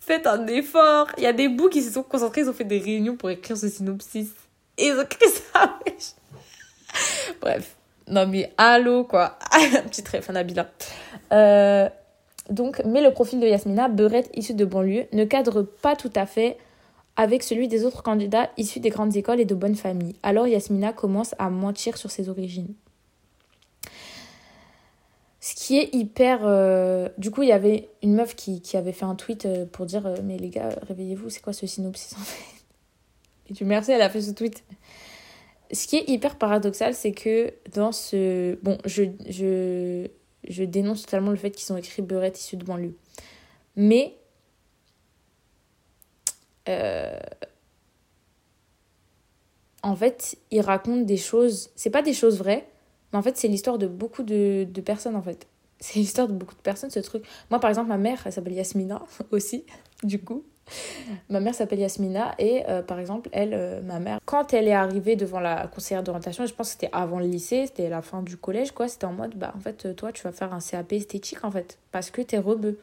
[0.00, 1.08] Faites un effort.
[1.18, 3.30] Il y a des bouts qui se sont concentrés, ils ont fait des réunions pour
[3.30, 4.30] écrire ce synopsis.
[4.78, 5.78] Et ils ont écrit ça,
[7.40, 7.76] Bref.
[8.08, 9.38] Non mais allô quoi.
[9.90, 10.70] Petit Nabila.
[11.32, 11.88] Euh,
[12.50, 16.26] donc, mais le profil de Yasmina, beurette issue de banlieue, ne cadre pas tout à
[16.26, 16.58] fait
[17.16, 20.16] avec celui des autres candidats issus des grandes écoles et de bonnes familles.
[20.22, 22.74] Alors Yasmina commence à mentir sur ses origines.
[25.40, 26.40] Ce qui est hyper...
[26.44, 29.66] Euh, du coup, il y avait une meuf qui, qui avait fait un tweet euh,
[29.66, 32.44] pour dire Mais les gars, réveillez-vous, c'est quoi ce synopsis en fait?
[33.50, 34.62] Et tu merci, elle a fait ce tweet
[35.72, 38.56] ce qui est hyper paradoxal, c'est que dans ce.
[38.62, 40.06] Bon, je, je,
[40.48, 42.96] je dénonce totalement le fait qu'ils ont écrit Beurette issue de banlieue.
[43.76, 44.16] Mais.
[46.68, 47.18] Euh,
[49.82, 51.70] en fait, ils racontent des choses.
[51.74, 52.66] C'est pas des choses vraies,
[53.12, 55.48] mais en fait, c'est l'histoire de beaucoup de, de personnes, en fait.
[55.80, 57.24] C'est l'histoire de beaucoup de personnes, ce truc.
[57.50, 59.64] Moi, par exemple, ma mère, elle s'appelle Yasmina aussi,
[60.04, 60.44] du coup.
[61.28, 64.72] Ma mère s'appelle Yasmina et euh, par exemple, elle, euh, ma mère, quand elle est
[64.72, 68.22] arrivée devant la conseillère d'orientation, je pense que c'était avant le lycée, c'était la fin
[68.22, 70.92] du collège, quoi, c'était en mode, bah en fait, toi, tu vas faire un CAP
[70.92, 72.78] esthétique en fait, parce que t'es rebeu.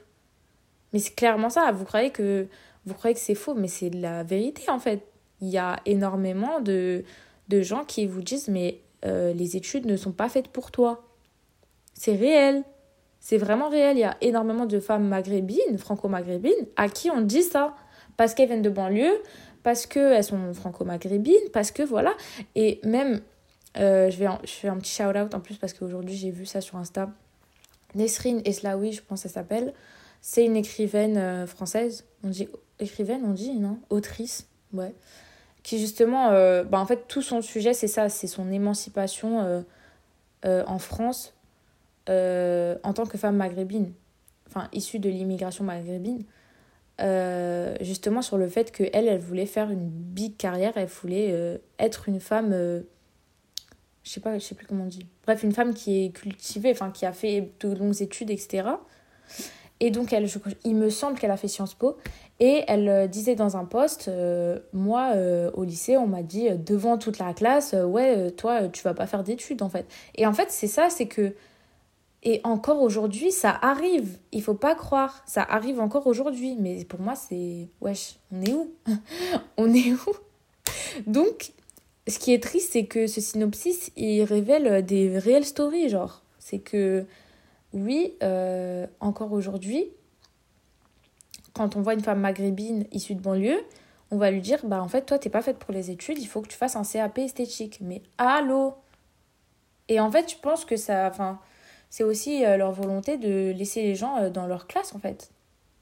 [0.93, 2.47] Mais c'est clairement ça, vous croyez que,
[2.87, 5.03] que c'est faux, mais c'est la vérité en fait.
[5.41, 7.03] Il y a énormément de,
[7.47, 11.03] de gens qui vous disent, mais euh, les études ne sont pas faites pour toi.
[11.93, 12.63] C'est réel.
[13.19, 13.97] C'est vraiment réel.
[13.97, 17.75] Il y a énormément de femmes maghrébines, franco-maghrébines, à qui on dit ça.
[18.17, 19.21] Parce qu'elles viennent de banlieue,
[19.63, 22.13] parce qu'elles sont franco-maghrébines, parce que voilà.
[22.55, 23.21] Et même,
[23.77, 26.61] euh, je, vais je fais un petit shout-out en plus parce qu'aujourd'hui j'ai vu ça
[26.61, 27.09] sur Insta.
[27.95, 29.73] Nesrine Eslaoui, je pense qu'elle s'appelle.
[30.21, 32.05] C'est une écrivaine euh, française.
[32.23, 32.47] On dit
[32.79, 33.79] écrivaine, on dit, non?
[33.89, 34.93] Autrice, ouais.
[35.63, 39.63] Qui justement, euh, bah en fait, tout son sujet, c'est ça, c'est son émancipation
[40.43, 41.33] en France
[42.09, 43.91] en tant que femme maghrébine,
[44.47, 46.23] enfin issue de l'immigration maghrébine.
[47.01, 51.57] Euh, justement sur le fait qu'elle, elle voulait faire une big carrière, elle voulait euh,
[51.77, 52.81] être une femme, euh,
[54.03, 57.05] je sais sais plus comment on dit, bref, une femme qui est cultivée, enfin qui
[57.05, 58.67] a fait de longues études, etc.
[59.79, 60.27] Et donc, elle,
[60.65, 61.95] il me semble qu'elle a fait Sciences Po,
[62.41, 64.11] et elle disait dans un poste,
[64.73, 65.13] moi,
[65.53, 69.23] au lycée, on m'a dit devant toute la classe, ouais, toi, tu vas pas faire
[69.23, 69.85] d'études, en fait.
[70.15, 71.33] Et en fait, c'est ça, c'est que
[72.23, 74.17] et encore aujourd'hui, ça arrive.
[74.31, 75.23] Il faut pas croire.
[75.25, 76.55] Ça arrive encore aujourd'hui.
[76.59, 77.69] Mais pour moi, c'est.
[77.79, 78.73] Wesh, on est où?
[79.57, 80.11] On est où?
[81.07, 81.53] Donc,
[82.07, 85.89] ce qui est triste, c'est que ce synopsis, il révèle des réelles stories.
[85.89, 87.05] Genre, c'est que,
[87.73, 89.85] oui, euh, encore aujourd'hui,
[91.53, 93.63] quand on voit une femme maghrébine issue de banlieue,
[94.11, 96.27] on va lui dire Bah, en fait, toi, t'es pas faite pour les études, il
[96.27, 97.79] faut que tu fasses un CAP esthétique.
[97.79, 98.73] Mais allô?
[99.87, 101.07] Et en fait, je pense que ça.
[101.09, 101.39] Enfin
[101.89, 105.31] c'est aussi euh, leur volonté de laisser les gens euh, dans leur classe, en fait,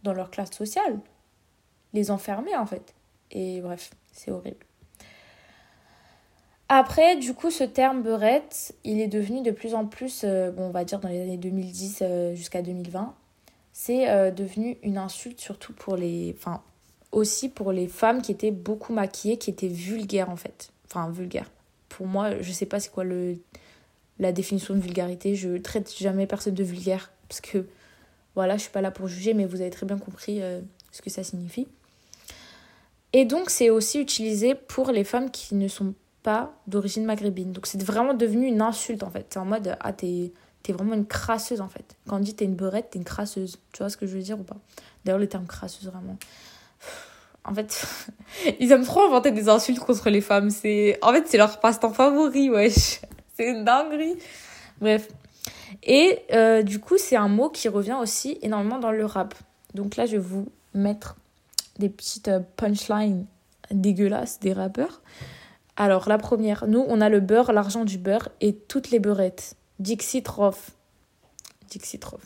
[0.04, 1.00] dans leur classe sociale,
[1.94, 2.94] les enfermer, en fait.
[3.32, 4.66] Et bref, c'est horrible.
[6.70, 10.64] Après, du coup, ce terme beurette, il est devenu de plus en plus, euh, bon,
[10.64, 13.14] on va dire dans les années 2010 jusqu'à 2020,
[13.72, 16.64] c'est devenu une insulte surtout pour les, enfin,
[17.12, 20.72] aussi pour les femmes qui étaient beaucoup maquillées, qui étaient vulgaires en fait.
[20.88, 21.52] Enfin, vulgaires.
[21.88, 23.38] Pour moi, je sais pas c'est quoi le
[24.20, 25.36] la définition de vulgarité.
[25.36, 27.66] Je traite jamais personne de vulgaire parce que
[28.36, 31.02] voilà, je suis pas là pour juger, mais vous avez très bien compris euh, ce
[31.02, 31.68] que ça signifie.
[33.14, 37.52] Et donc, c'est aussi utilisé pour les femmes qui ne sont pas d'origine maghrébine.
[37.52, 39.26] Donc, c'est vraiment devenu une insulte en fait.
[39.30, 40.32] C'est en mode, ah, t'es
[40.68, 41.96] es vraiment une crasseuse en fait.
[42.08, 43.58] Quand on dit t'es une beurette, t'es une crasseuse.
[43.72, 44.58] Tu vois ce que je veux dire ou pas?
[45.06, 46.18] D'ailleurs, le terme crasseuse, vraiment.
[47.46, 47.88] En fait,
[48.60, 50.50] ils aiment trop inventer des insultes contre les femmes.
[50.50, 53.00] C'est, En fait, c'est leur passe-temps favori, wesh.
[53.40, 54.16] c'est une dinguerie.
[54.82, 55.08] Bref.
[55.84, 59.36] Et euh, du coup, c'est un mot qui revient aussi énormément dans le rap.
[59.74, 61.16] Donc là, je vais vous mettre
[61.78, 63.26] des petites euh, punchlines
[63.72, 65.02] dégueulasses des rappeurs.
[65.76, 69.56] Alors, la première, nous, on a le beurre, l'argent du beurre et toutes les beurrettes.
[69.80, 70.72] Dixie Troff.
[71.70, 72.24] Dixie Troff.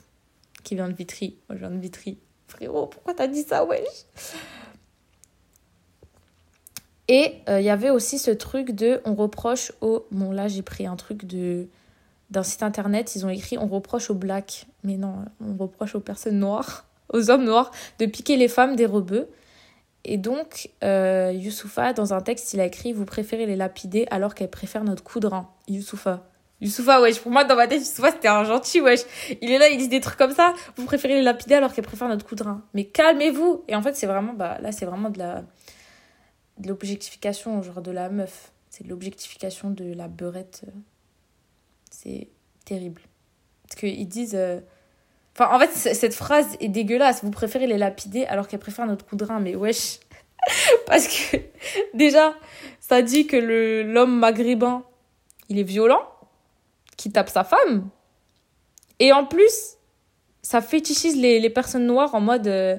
[0.63, 1.37] Qui vient de Vitry.
[1.49, 2.17] Moi, je viens de Vitry.
[2.47, 4.05] Frérot, pourquoi t'as dit ça, wesh?
[7.11, 10.61] Et euh, il y avait aussi ce truc de on reproche au bon là j'ai
[10.61, 11.67] pris un truc de
[12.29, 15.99] d'un site internet, ils ont écrit on reproche aux blacks, mais non, on reproche aux
[15.99, 19.27] personnes noires, aux hommes noirs de piquer les femmes des rebeux.
[20.05, 24.33] Et donc euh, Youssoufa dans un texte, il a écrit vous préférez les lapider alors
[24.33, 25.49] qu'elles préfèrent notre rein.
[25.67, 26.23] Youssoufa.
[26.61, 29.01] Youssoufa, wesh, pour moi, dans ma tête, Youssoufa, c'était un gentil, wesh.
[29.41, 30.53] Il est là, il dit des trucs comme ça.
[30.77, 32.61] Vous préférez les lapider alors qu'elles préfèrent notre rein.
[32.73, 33.63] Mais calmez-vous.
[33.67, 35.43] Et en fait, c'est vraiment, bah, là, c'est vraiment de la,
[36.61, 38.51] de l'objectification, genre de la meuf.
[38.69, 40.61] C'est de l'objectification de la beurette.
[40.67, 40.71] Euh,
[41.89, 42.29] c'est
[42.65, 43.01] terrible.
[43.63, 44.35] Parce qu'ils disent.
[44.35, 44.61] Euh,
[45.35, 47.23] enfin, en fait, cette phrase est dégueulasse.
[47.23, 49.25] Vous préférez les lapider alors qu'elles préfèrent notre coup de.
[49.41, 49.99] Mais wesh.
[50.87, 51.37] Parce que,
[51.93, 52.33] déjà,
[52.79, 53.37] ça dit que
[53.83, 54.83] l'homme maghrébin,
[55.49, 56.01] il est violent,
[56.97, 57.89] qui tape sa femme.
[58.99, 59.77] Et en plus,
[60.41, 62.47] ça fétichise les, les personnes noires en mode.
[62.47, 62.77] Euh,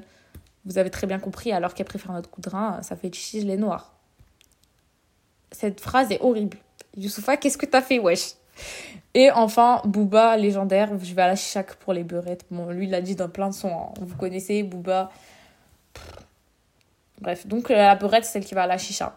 [0.64, 3.92] vous avez très bien compris, alors qu'elle préfère notre rein, ça fait chier les noirs.
[5.50, 6.58] Cette phrase est horrible.
[6.96, 8.34] Youssoufa, qu'est-ce que t'as fait, wesh?
[9.14, 12.44] Et enfin, Booba, légendaire, je vais à la chichac pour les beurrettes.
[12.50, 13.68] Bon, lui, il l'a dit dans plein de sons.
[13.68, 13.92] Hein.
[14.00, 15.10] Vous connaissez, Booba?
[17.20, 19.14] Bref, donc la beurrette, c'est celle qui va à la chicha.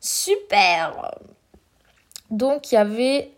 [0.00, 1.14] Super
[2.30, 3.32] Donc, il y avait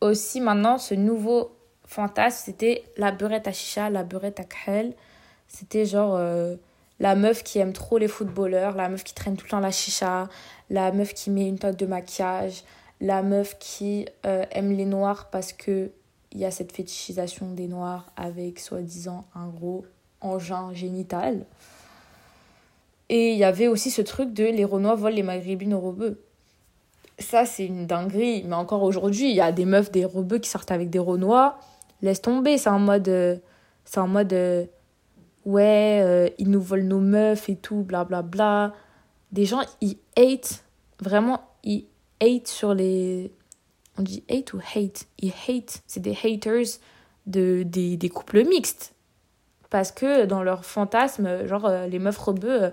[0.00, 1.56] aussi maintenant ce nouveau
[1.86, 4.94] fantasme, c'était la beurrette à chicha, la beurrette à khel.
[5.56, 6.56] C'était genre euh,
[6.98, 9.70] la meuf qui aime trop les footballeurs, la meuf qui traîne tout le temps la
[9.70, 10.28] chicha,
[10.68, 12.64] la meuf qui met une toque de maquillage,
[13.00, 15.92] la meuf qui euh, aime les noirs parce que
[16.32, 19.84] il y a cette fétichisation des noirs avec soi-disant un gros
[20.20, 21.46] engin génital.
[23.08, 26.20] Et il y avait aussi ce truc de les Renois volent les maghrébines aux rebeux.
[27.20, 28.42] Ça, c'est une dinguerie.
[28.44, 31.60] Mais encore aujourd'hui, il y a des meufs, des rebeux qui sortent avec des Renois.
[32.02, 33.06] Laisse tomber, c'est en mode.
[33.06, 33.36] Euh,
[33.84, 34.32] c'est en mode
[35.44, 38.22] ouais, euh, ils nous volent nos meufs et tout, blablabla.
[38.22, 38.76] Bla, bla.
[39.32, 40.64] Des gens, ils hate,
[41.00, 41.86] vraiment, ils
[42.20, 43.32] hate sur les.
[43.98, 45.06] On dit hate ou hate?
[45.18, 46.78] Ils hate, c'est des haters
[47.26, 48.94] de, des, des couples mixtes.
[49.70, 52.70] Parce que dans leur fantasme, genre, euh, les meufs rebeux, euh,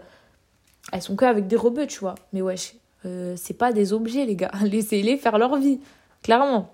[0.91, 2.15] elles sont que avec des rebeux, tu vois.
[2.33, 4.51] Mais wesh, c'est pas des objets, les gars.
[4.63, 5.79] Laissez-les faire leur vie,
[6.21, 6.71] clairement.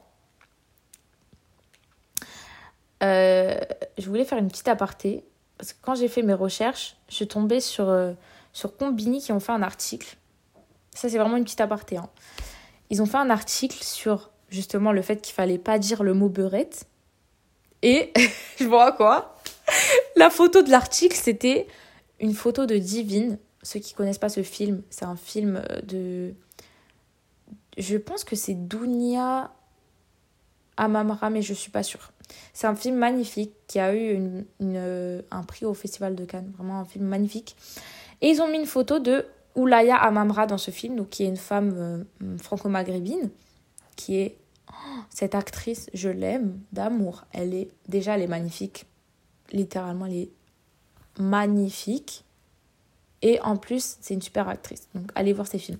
[3.01, 5.23] je voulais faire une petite aparté.
[5.58, 7.93] Parce que quand j'ai fait mes recherches, je suis tombée sur,
[8.54, 10.17] sur Combini qui ont fait un article.
[10.93, 11.98] Ça, c'est vraiment une petite aparté.
[11.98, 12.10] Hein.
[12.89, 16.30] Ils ont fait un article sur justement le fait qu'il fallait pas dire le mot
[16.30, 16.88] beurette.
[17.82, 18.13] Et
[18.60, 19.36] je vois quoi
[20.15, 21.67] La photo de l'article, c'était
[22.20, 23.38] une photo de Divine.
[23.62, 26.34] Ceux qui connaissent pas ce film, c'est un film de.
[27.78, 29.52] Je pense que c'est Dunia
[30.78, 32.12] Amamra, mais je suis pas sûre.
[32.53, 34.13] C'est un film magnifique qui a eu
[34.59, 36.51] une, un prix au Festival de Cannes.
[36.55, 37.55] Vraiment un film magnifique.
[38.21, 41.27] Et ils ont mis une photo de Oulaya Amamra dans ce film, donc qui est
[41.27, 43.29] une femme euh, franco-maghrébine,
[43.95, 44.37] qui est
[45.09, 47.25] cette actrice, je l'aime d'amour.
[47.33, 48.85] Elle est déjà elle est magnifique.
[49.51, 50.29] Littéralement, elle est
[51.19, 52.23] magnifique.
[53.23, 54.87] Et en plus, c'est une super actrice.
[54.93, 55.79] Donc, allez voir ses films.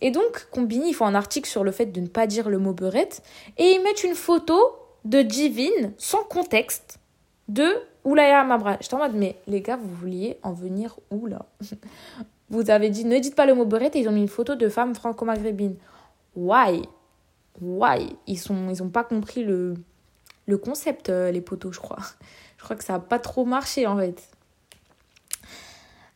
[0.00, 2.58] Et donc, Combini, ils font un article sur le fait de ne pas dire le
[2.58, 3.22] mot beurette.
[3.58, 4.56] Et ils mettent une photo
[5.04, 6.98] de Divine, sans contexte,
[7.48, 7.66] de
[8.04, 8.76] Oulaya Mabra.
[8.80, 11.46] J'étais en mode, mais les gars, vous vouliez en venir où là?
[12.50, 14.54] Vous avez dit, ne dites pas le mot beurette et ils ont mis une photo
[14.54, 15.76] de femme franco-maghrébine.
[16.34, 16.82] Why?
[17.60, 18.16] Why?
[18.26, 19.74] Ils sont ils ont pas compris le,
[20.46, 21.98] le concept, euh, les potos, je crois.
[22.56, 24.30] Je crois que ça a pas trop marché en fait.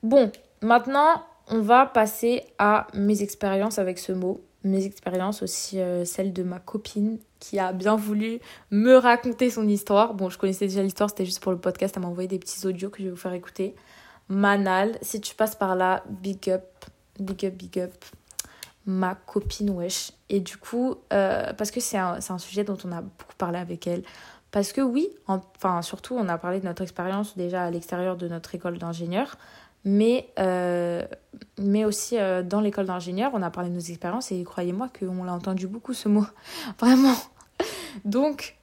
[0.02, 4.40] Bon, maintenant, on va passer à mes expériences avec ce mot.
[4.64, 9.66] Mes expériences aussi, euh, celles de ma copine qui a bien voulu me raconter son
[9.66, 10.14] histoire.
[10.14, 11.94] Bon, je connaissais déjà l'histoire, c'était juste pour le podcast.
[11.96, 13.74] Elle m'a envoyé des petits audios que je vais vous faire écouter.
[14.28, 16.64] Manal, si tu passes par là, big up,
[17.18, 17.92] big up, big up
[18.87, 20.12] ma copine wesh.
[20.28, 23.59] Et du coup, euh, parce que c'est un, un, sujet dont on a beaucoup parlé
[23.59, 24.02] avec elle.
[24.50, 28.28] Parce que oui, enfin surtout, on a parlé de notre expérience déjà à l'extérieur de
[28.28, 29.37] notre école d'ingénieur.
[29.85, 31.05] Mais, euh,
[31.59, 35.24] mais aussi euh, dans l'école d'ingénieur, on a parlé de nos expériences et croyez-moi qu'on
[35.24, 36.26] l'a entendu beaucoup ce mot.
[36.78, 37.16] Vraiment.
[38.05, 38.57] Donc,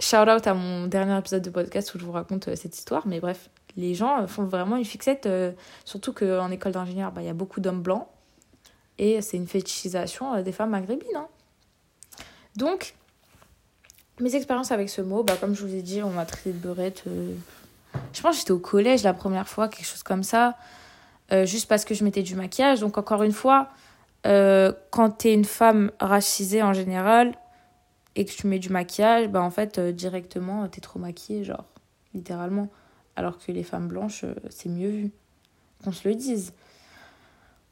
[0.00, 3.06] shout out à mon dernier épisode de podcast où je vous raconte cette histoire.
[3.06, 5.28] Mais bref, les gens font vraiment une fixette,
[5.84, 8.06] surtout qu'en école d'ingénieur, bah, il y a beaucoup d'hommes blancs.
[8.98, 11.16] Et c'est une fétichisation euh, des femmes maghrébines.
[11.16, 11.26] Hein.
[12.56, 12.94] Donc,
[14.20, 16.58] mes expériences avec ce mot, bah, comme je vous ai dit, on m'a traité de
[16.58, 17.02] beurette.
[17.06, 17.34] Euh,
[18.12, 20.56] je pense que j'étais au collège la première fois, quelque chose comme ça.
[21.32, 22.80] Euh, juste parce que je mettais du maquillage.
[22.80, 23.68] Donc, encore une fois,
[24.24, 27.34] quand t'es une femme racisée en général
[28.16, 31.64] et que tu mets du maquillage, bah, en fait, directement, t'es trop maquillée, genre,
[32.14, 32.68] littéralement.
[33.16, 35.12] Alors que les femmes blanches, c'est mieux vu.
[35.82, 36.52] Qu'on se le dise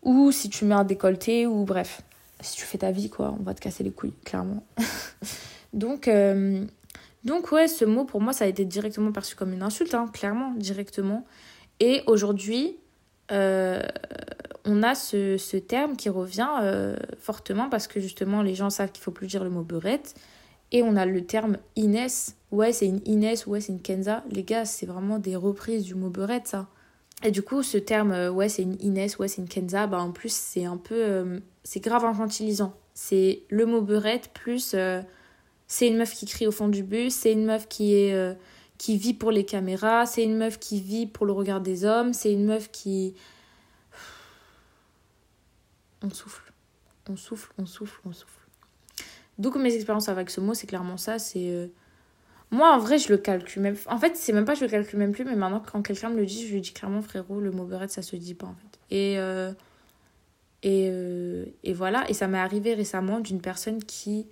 [0.03, 2.03] ou si tu mets un décolleté, ou bref,
[2.41, 4.65] si tu fais ta vie, quoi, on va te casser les couilles, clairement.
[5.73, 6.65] donc, euh,
[7.25, 10.09] donc, ouais, ce mot, pour moi, ça a été directement perçu comme une insulte, hein,
[10.13, 11.25] clairement, directement.
[11.79, 12.77] Et aujourd'hui,
[13.33, 13.83] euh,
[14.65, 18.93] on a ce, ce, terme qui revient euh, fortement parce que justement, les gens savent
[18.93, 20.15] qu'il faut plus dire le mot beurette.
[20.71, 22.37] Et on a le terme Inès.
[22.51, 24.23] Ouais, c'est une Inès, ouais, c'est une Kenza.
[24.31, 26.69] Les gars, c'est vraiment des reprises du mot beurette, ça.
[27.25, 30.01] Et du coup, ce terme, euh, ouais, c'est une Inès, ouais, c'est une Kenza, bah
[30.01, 31.41] en plus, c'est un peu.
[31.65, 32.75] C'est grave infantilisant.
[32.95, 34.75] C'est le mot beurette plus.
[35.67, 38.37] C'est une meuf qui crie au fond du bus, c'est une meuf qui est.
[38.83, 42.13] qui vit pour les caméras, c'est une meuf qui vit pour le regard des hommes,
[42.13, 43.15] c'est une meuf qui.
[46.03, 46.53] On souffle.
[47.09, 48.49] On souffle, on souffle, on souffle.
[49.39, 51.71] Donc, mes expériences avec ce mot, c'est clairement ça, c'est
[52.51, 53.77] moi, en vrai, je le calcule même.
[53.87, 56.17] En fait, c'est même pas je le calcule même plus, mais maintenant, quand quelqu'un me
[56.17, 58.55] le dit, je lui dis clairement, frérot, le mot beurette, ça se dit pas, en
[58.55, 58.79] fait.
[58.91, 59.53] Et, euh,
[60.63, 62.09] et, euh, et voilà.
[62.11, 64.27] Et ça m'est arrivé récemment d'une personne qui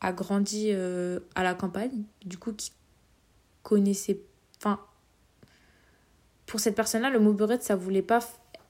[0.00, 2.70] a grandi euh, à la campagne, du coup, qui
[3.68, 4.20] connaissait.
[4.56, 4.80] Enfin,
[6.46, 8.20] pour cette personne-là, le mot beurette, ça voulait pas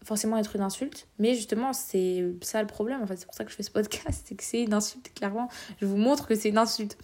[0.04, 3.16] forcément être une insulte, mais justement, c'est ça le problème, en fait.
[3.16, 5.48] C'est pour ça que je fais ce podcast, c'est que c'est une insulte, clairement.
[5.80, 6.98] Je vous montre que c'est une insulte.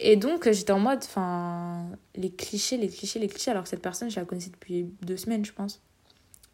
[0.00, 3.52] Et donc, j'étais en mode, enfin, les clichés, les clichés, les clichés.
[3.52, 5.80] Alors cette personne, je la connaissais depuis deux semaines, je pense.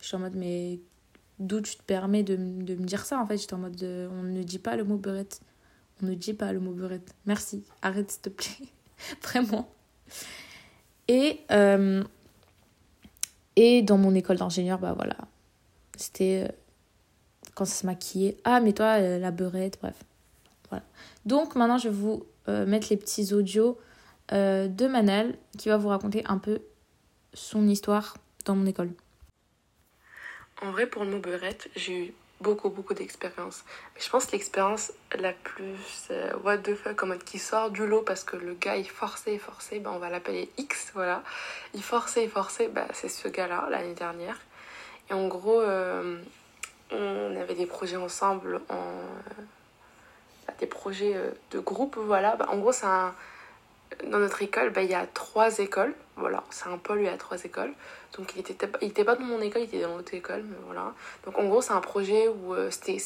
[0.01, 0.79] J'étais en mode, mais
[1.41, 4.23] d'où tu te permets de, de, me dire ça En fait, j'étais en mode, on
[4.23, 5.41] ne dit pas le mot beurette.
[6.03, 7.15] On ne dit pas le mot beurette.
[7.27, 8.69] Merci, arrête s'il te plaît.
[9.23, 9.69] Vraiment.
[11.11, 12.05] Et, euh,
[13.57, 15.17] et dans mon école d'ingénieur, bah voilà.
[15.97, 16.53] C'était euh,
[17.57, 18.37] quand ça se maquillait.
[18.45, 19.97] Ah, mais toi, euh, la beurette, bref.
[20.69, 20.85] Voilà.
[21.27, 23.79] Donc maintenant, je vais vous mettre les petits audios
[24.33, 26.63] de Manel qui va vous raconter un peu
[27.33, 28.91] son histoire dans mon école.
[30.63, 33.65] En vrai, pour le mot beurette, j'ai eu beaucoup, beaucoup d'expérience.
[33.95, 37.87] Mais je pense que l'expérience la plus euh, what the fuck, comme qui sort du
[37.87, 41.23] lot parce que le gars il forçait, forçait, bah, on va l'appeler X, voilà.
[41.75, 44.39] Il forçait, forçait, bah, c'est ce gars-là l'année dernière.
[45.11, 46.19] Et en gros, euh,
[46.91, 48.85] on avait des projets ensemble, en,
[50.47, 52.37] bah, des projets euh, de groupe, voilà.
[52.37, 53.15] Bah, en gros, c'est un
[54.07, 55.95] dans notre école, bah, il y a trois écoles.
[56.17, 57.73] Voilà, c'est un pôle, il y a trois écoles.
[58.17, 60.57] Donc il était, il était pas dans mon école, il était dans l'autre école, mais
[60.67, 60.93] voilà.
[61.25, 62.99] Donc en gros, c'est un projet où euh, c'était,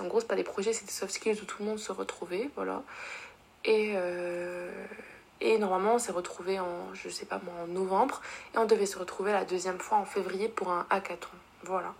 [0.00, 2.48] en gros, pas des projets, c'est des soft skills où tout le monde se retrouvait,
[2.54, 2.82] voilà.
[3.64, 4.70] Et, euh,
[5.40, 8.22] et normalement, on s'est retrouvés en, je sais pas en novembre.
[8.54, 11.28] Et on devait se retrouver la deuxième fois en février pour un hackathon.
[11.64, 11.94] Voilà.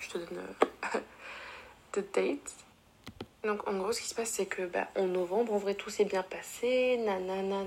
[0.00, 0.98] Je te donne euh,
[1.94, 2.67] de date.
[3.48, 5.88] Donc en gros, ce qui se passe, c'est que bah, en novembre, en vrai, tout
[5.88, 6.98] s'est bien passé.
[6.98, 7.64] Nanana, nanana,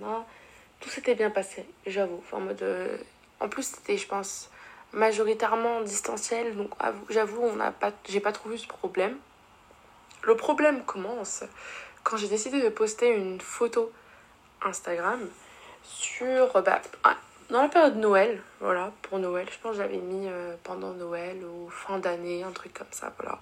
[0.00, 0.24] nanana.
[0.78, 2.22] Tout s'était bien passé, j'avoue.
[2.30, 2.62] en mode.
[2.62, 2.96] Euh,
[3.40, 4.48] en plus, c'était, je pense,
[4.92, 6.56] majoritairement distanciel.
[6.56, 6.70] Donc
[7.10, 9.16] j'avoue, on n'a pas, j'ai pas trouvé ce problème.
[10.22, 11.42] Le problème commence
[12.04, 13.90] quand j'ai décidé de poster une photo
[14.62, 15.28] Instagram
[15.82, 16.80] sur bah,
[17.50, 21.44] dans la période Noël, voilà, pour Noël, je pense que j'avais mis euh, pendant Noël
[21.44, 23.38] ou fin d'année, un truc comme ça, voilà.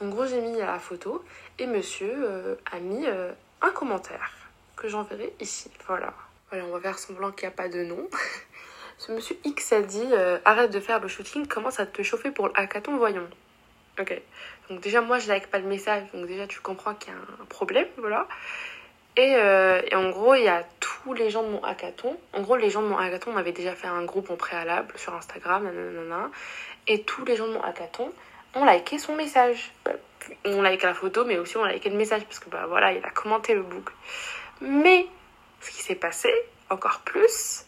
[0.00, 1.24] En gros, j'ai mis la photo
[1.58, 4.32] et monsieur euh, a mis euh, un commentaire
[4.76, 6.14] que j'enverrai ici, voilà.
[6.50, 8.08] Voilà, on va faire semblant qu'il n'y a pas de nom.
[8.98, 10.12] Ce monsieur X a dit
[10.44, 13.28] arrête de faire le shooting, commence à te chauffer pour le hackathon, voyons.
[13.98, 14.20] Ok.
[14.68, 17.18] Donc déjà, moi, je like pas le message, donc déjà, tu comprends qu'il y a
[17.18, 18.28] un problème, voilà.
[19.16, 22.16] Et, euh, et, en gros, il y a tous les gens de mon hackathon.
[22.32, 24.92] En gros, les gens de mon hackathon, on avait déjà fait un groupe en préalable
[24.96, 25.70] sur Instagram,
[26.86, 28.10] et tous les gens de mon hackathon
[28.54, 29.72] ont liké son message.
[29.84, 29.92] Bah,
[30.44, 33.04] on liké la photo, mais aussi on liké le message, parce que bah voilà, il
[33.04, 33.90] a commenté le book.
[34.60, 35.06] Mais
[35.60, 36.32] ce qui s'est passé,
[36.70, 37.66] encore plus,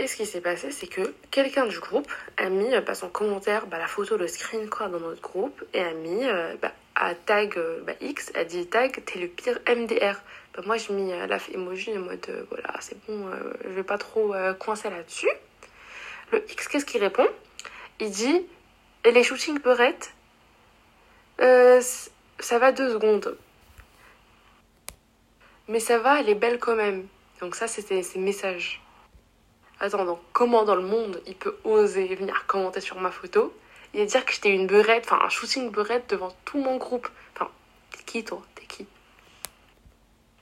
[0.00, 3.66] et ce qui s'est passé, c'est que quelqu'un du groupe a mis bah, son commentaire,
[3.66, 7.14] bah, la photo, le screen quoi, dans notre groupe, et a mis euh, bah, à
[7.14, 10.14] tag euh, bah, X, a dit tag, t'es le pire MDR.
[10.54, 13.28] Bah, moi, je mis la emoji en mode voilà, c'est bon,
[13.64, 15.30] je vais pas trop coincer là-dessus.
[16.32, 17.26] Le X, qu'est-ce qu'il répond?
[17.98, 18.46] Il dit
[19.04, 20.12] les shootings peurettes,
[21.38, 23.36] ça va deux secondes.
[25.68, 27.06] Mais ça va, elle est belle quand même.
[27.40, 28.82] Donc, ça, c'était ses messages.
[29.82, 33.54] Attends, donc comment dans le monde il peut oser venir commenter sur ma photo?
[33.94, 37.50] Et dire que j'étais une beurette, enfin un shooting beurette devant tout mon groupe Enfin,
[37.90, 38.42] t'es qui toi?
[38.54, 38.86] T'es qui?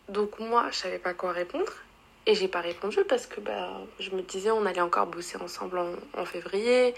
[0.08, 1.72] Donc moi, je savais pas quoi répondre.
[2.26, 5.80] Et j'ai pas répondu parce que bah, je me disais on allait encore bosser ensemble
[6.14, 6.94] en, février.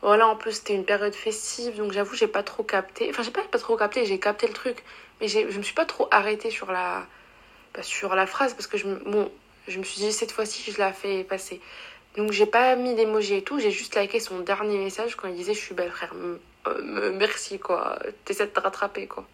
[0.00, 3.10] Voilà, en plus c'était une période festive, donc j'avoue j'ai pas trop capté.
[3.10, 4.82] Enfin j'ai pas, pas trop capté, j'ai capté le truc.
[5.20, 7.06] Mais je me suis pas trop arrêtée sur la,
[7.74, 9.30] bah, sur la phrase parce que je, bon,
[9.68, 11.60] je me suis dit, cette fois-ci, je la fais passer.
[12.16, 13.58] Donc, j'ai pas mis d'emoji et tout.
[13.58, 16.12] J'ai juste liké son dernier message quand il disait, je suis belle, frère.
[16.66, 17.98] Euh, merci, quoi.
[18.24, 19.26] T'essaies de te rattraper, quoi.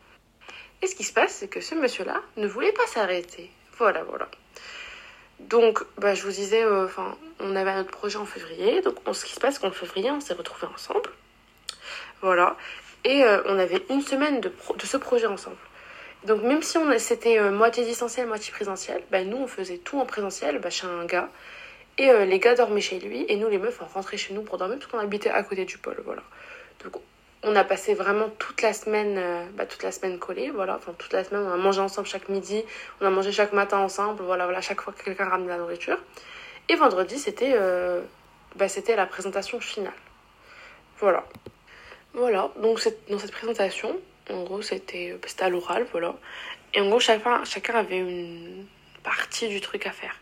[0.81, 3.51] Et ce qui se passe, c'est que ce monsieur-là ne voulait pas s'arrêter.
[3.79, 4.29] Voilà, voilà.
[5.41, 8.81] Donc, bah, je vous disais, euh, enfin, on avait un autre projet en février.
[8.83, 11.11] Donc, ce qui se passe, qu'en février, on s'est retrouvés ensemble.
[12.23, 12.57] Voilà.
[13.05, 15.57] Et euh, on avait une semaine de, de ce projet ensemble.
[16.25, 20.07] Donc même si c'était euh, moitié distanciel, moitié présentiel, bah, nous on faisait tout en
[20.07, 21.29] présentiel bah, chez un gars.
[21.99, 24.43] Et euh, les gars dormaient chez lui et nous les meufs on rentrait chez nous
[24.43, 26.23] pour dormir parce qu'on habitait à côté du pôle, voilà.
[26.85, 27.03] Donc
[27.43, 30.77] on a passé vraiment toute la semaine, euh, bah, toute la semaine collée, voilà.
[30.77, 32.63] Enfin toute la semaine on a mangé ensemble chaque midi,
[33.01, 34.61] on a mangé chaque matin ensemble, voilà, voilà.
[34.61, 35.99] Chaque fois que quelqu'un ramenait la nourriture.
[36.69, 37.57] Et vendredi c'était,
[38.57, 39.93] bah, c'était la présentation finale,
[40.99, 41.25] voilà.
[42.15, 42.51] Voilà.
[42.61, 43.99] Donc dans cette présentation
[44.31, 46.15] en gros, c'était à l'oral, voilà.
[46.75, 48.67] Et en gros, chacun, chacun avait une
[49.03, 50.15] partie du truc à faire.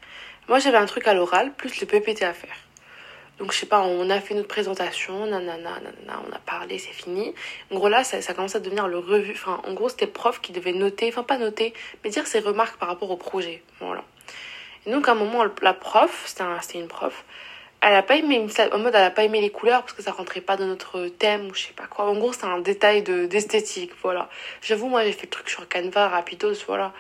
[0.49, 2.57] Moi, j'avais un truc à l'oral, plus le PPT à faire.
[3.39, 6.93] Donc, je sais pas, on a fait notre présentation, nanana, nanana, on a parlé, c'est
[6.93, 7.35] fini.
[7.71, 9.33] En gros, là, ça, ça commence à devenir le revu.
[9.33, 12.79] Enfin, en gros, c'était prof qui devait noter, enfin, pas noter, mais dire ses remarques
[12.79, 13.63] par rapport au projet.
[13.81, 14.05] Voilà.
[14.87, 17.25] Et donc, à un moment, la prof, c'était une prof,
[17.83, 20.11] elle a pas aimé en mode elle a pas aimé les couleurs parce que ça
[20.11, 23.03] rentrait pas dans notre thème ou je sais pas quoi en gros c'est un détail
[23.03, 24.29] de d'esthétique voilà
[24.63, 26.93] j'avoue moi j'ai fait le truc sur Canva rapidos voilà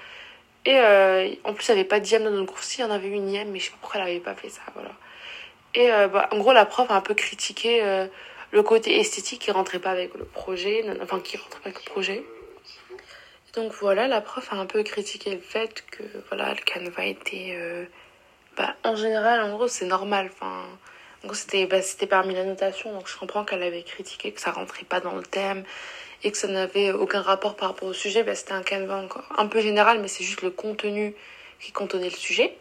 [0.66, 2.62] et euh, en plus elle avait pas d'IM dans notre cours.
[2.62, 4.34] Si il y en avait une IM mais je sais pas pourquoi elle avait pas
[4.34, 4.60] fait ça
[5.74, 8.06] et euh, bah, en gros la prof a un peu critiqué euh,
[8.50, 11.90] le côté esthétique qui rentrait pas avec le projet enfin qui rentrait pas avec le
[11.90, 12.24] projet.
[13.54, 17.56] Donc voilà la prof a un peu critiqué le fait que voilà le Canva était
[18.56, 20.30] bah, en général, en gros, c'est normal.
[20.40, 24.50] En gros, c'était bah, parmi la notation, donc je comprends qu'elle avait critiqué que ça
[24.50, 25.64] rentrait pas dans le thème
[26.22, 28.22] et que ça n'avait aucun rapport par rapport au sujet.
[28.22, 31.14] Bah, c'était un canevas encore un peu général, mais c'est juste le contenu
[31.60, 32.56] qui contenait le sujet.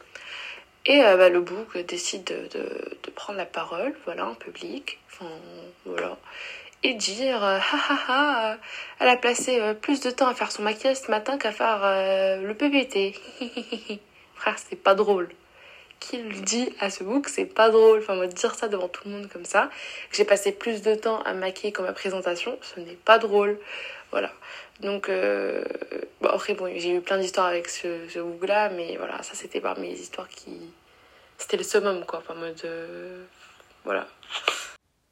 [0.86, 4.99] Et euh, bah, le book décide de, de, prendre la parole, voilà, en public.
[5.12, 5.32] Enfin,
[5.86, 6.18] voilà.
[6.84, 8.58] et dire euh, ha ha ha
[8.99, 11.82] elle a passé euh, plus de temps à faire son maquillage ce matin qu'à faire
[11.84, 13.16] euh, le PVT.
[14.36, 15.30] Frère, c'est pas drôle.
[16.00, 18.00] Qui le dit à ce book, c'est pas drôle.
[18.00, 19.70] Enfin, moi, dire ça devant tout le monde comme ça,
[20.10, 23.58] que j'ai passé plus de temps à maquiller comme ma présentation, ce n'est pas drôle.
[24.12, 24.32] Voilà.
[24.82, 25.10] Donc,
[26.22, 29.62] bon, après, bon, j'ai eu plein d'histoires avec ce, ce book-là, mais voilà, ça c'était
[29.62, 30.52] parmi les histoires qui.
[31.38, 32.20] C'était le summum, quoi.
[32.20, 32.62] Enfin, mode.
[33.84, 34.08] voilà.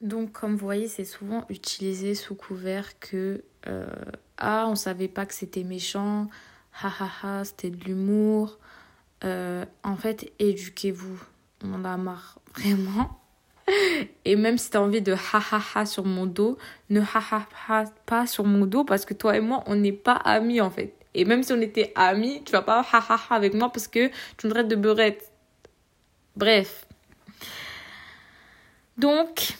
[0.04, 3.86] Donc, comme vous voyez, c'est souvent utilisé sous couvert que euh,
[4.38, 6.28] ah, on savait pas que c'était méchant,
[6.82, 8.60] ha ha ha, c'était de l'humour.
[9.24, 11.20] Euh, en fait, éduquez-vous.
[11.64, 13.20] On en a marre, vraiment.
[14.26, 16.58] Et même si tu as envie de ha ha ha sur mon dos,
[16.90, 19.94] ne ha ha ha pas sur mon dos parce que toi et moi, on n'est
[19.94, 20.94] pas amis en fait.
[21.14, 23.88] Et même si on était amis, tu vas pas ha ha ha avec moi parce
[23.88, 25.32] que tu me traites de beurette.
[26.36, 26.86] Bref.
[28.98, 29.56] Donc,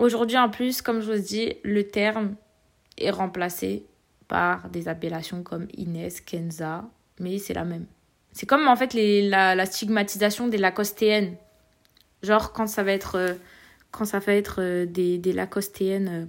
[0.00, 2.34] Aujourd'hui, en plus, comme je vous dis, le terme
[2.96, 3.84] est remplacé
[4.28, 6.88] par des appellations comme Inès, Kenza,
[7.18, 7.84] mais c'est la même.
[8.32, 11.36] C'est comme en fait la, stigmatisation des lacostéennes.
[12.22, 13.34] Genre quand ça va être, euh,
[13.90, 16.26] quand ça va être euh, des, des lacostéennes, euh,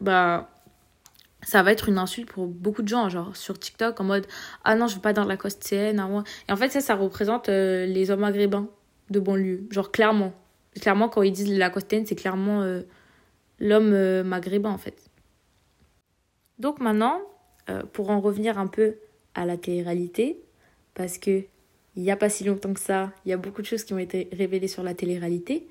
[0.00, 0.50] bah
[1.42, 4.26] ça va être une insulte pour beaucoup de gens, genre sur TikTok en mode
[4.64, 6.02] ah non je veux pas dans la costéenne.
[6.48, 8.68] Et en fait ça ça représente les hommes maghrébins
[9.10, 10.32] de banlieue, genre clairement.
[10.80, 12.64] Clairement, quand ils disent la costène, c'est clairement
[13.60, 15.08] l'homme maghrébin, en fait.
[16.58, 17.20] Donc maintenant,
[17.92, 18.96] pour en revenir un peu
[19.34, 20.43] à la télé-réalité,
[20.94, 21.44] parce que
[21.96, 23.94] il n'y a pas si longtemps que ça, il y a beaucoup de choses qui
[23.94, 25.68] ont été révélées sur la télé-réalité,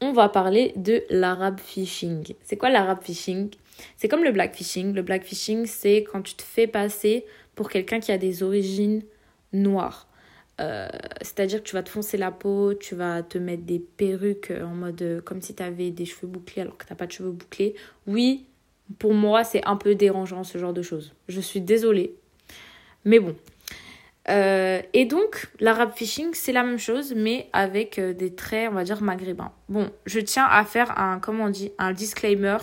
[0.00, 2.34] on va parler de l'arabe fishing.
[2.42, 3.50] C'est quoi l'arabe fishing
[3.96, 4.92] C'est comme le black fishing.
[4.92, 9.02] Le black fishing, c'est quand tu te fais passer pour quelqu'un qui a des origines
[9.52, 10.08] noires.
[10.60, 10.88] Euh,
[11.20, 14.74] c'est-à-dire que tu vas te foncer la peau, tu vas te mettre des perruques en
[14.74, 17.12] mode euh, comme si tu avais des cheveux bouclés alors que tu n'as pas de
[17.12, 17.74] cheveux bouclés.
[18.06, 18.46] Oui,
[18.98, 21.12] pour moi, c'est un peu dérangeant ce genre de choses.
[21.28, 22.14] Je suis désolée.
[23.04, 23.34] Mais bon.
[24.28, 28.84] Euh, et donc, l'arabe fishing, c'est la même chose, mais avec des traits, on va
[28.84, 29.52] dire, maghrébins.
[29.68, 32.58] Bon, je tiens à faire un, comment on dit, un disclaimer.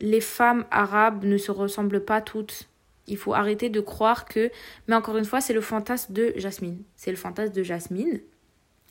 [0.00, 2.68] Les femmes arabes ne se ressemblent pas toutes
[3.06, 4.50] il faut arrêter de croire que...
[4.88, 6.82] Mais encore une fois, c'est le fantasme de Jasmine.
[6.96, 8.20] C'est le fantasme de Jasmine.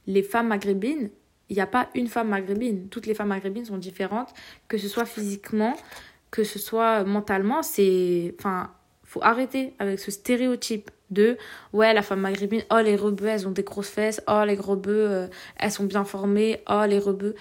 [0.08, 1.10] Les femmes maghrébines,
[1.50, 2.88] il n'y a pas une femme maghrébine.
[2.90, 4.34] Toutes les femmes maghrébines sont différentes,
[4.68, 5.76] que ce soit physiquement,
[6.32, 7.62] que ce soit mentalement.
[7.62, 8.36] C'est...
[8.40, 8.72] Enfin,
[9.04, 11.38] faut arrêter avec ce stéréotype de
[11.74, 15.08] ouais la femme maghrébine oh les rebeux elles ont des grosses fesses oh les rebeux
[15.10, 15.28] euh,
[15.58, 17.36] elles sont bien formées oh les rebeux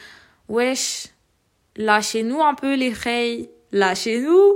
[0.48, 1.08] wesh
[1.76, 4.54] lâchez-nous un peu les reilles lâchez-nous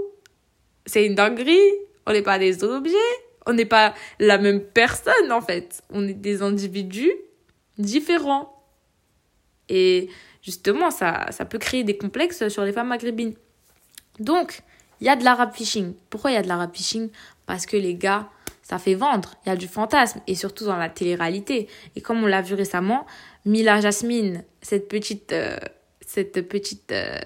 [0.84, 1.72] c'est une dinguerie
[2.09, 2.96] on n'est pas des objets,
[3.44, 5.82] on n'est pas la même personne en fait.
[5.90, 7.12] On est des individus
[7.76, 8.64] différents.
[9.68, 10.09] Et
[10.42, 13.34] justement, ça, ça peut créer des complexes sur les femmes maghrébines.
[14.18, 14.62] Donc,
[15.02, 15.92] il y a de l'arabe fishing.
[16.09, 17.11] Pourquoi il y a de l'arabe fishing?
[17.44, 18.30] Parce que les gars,
[18.68, 19.34] ça fait vendre.
[19.44, 20.20] Il y a du fantasme.
[20.26, 21.68] Et surtout dans la télé-réalité.
[21.96, 23.06] Et comme on l'a vu récemment,
[23.46, 25.56] Mila Jasmine, cette petite, euh,
[26.06, 27.16] cette petite euh,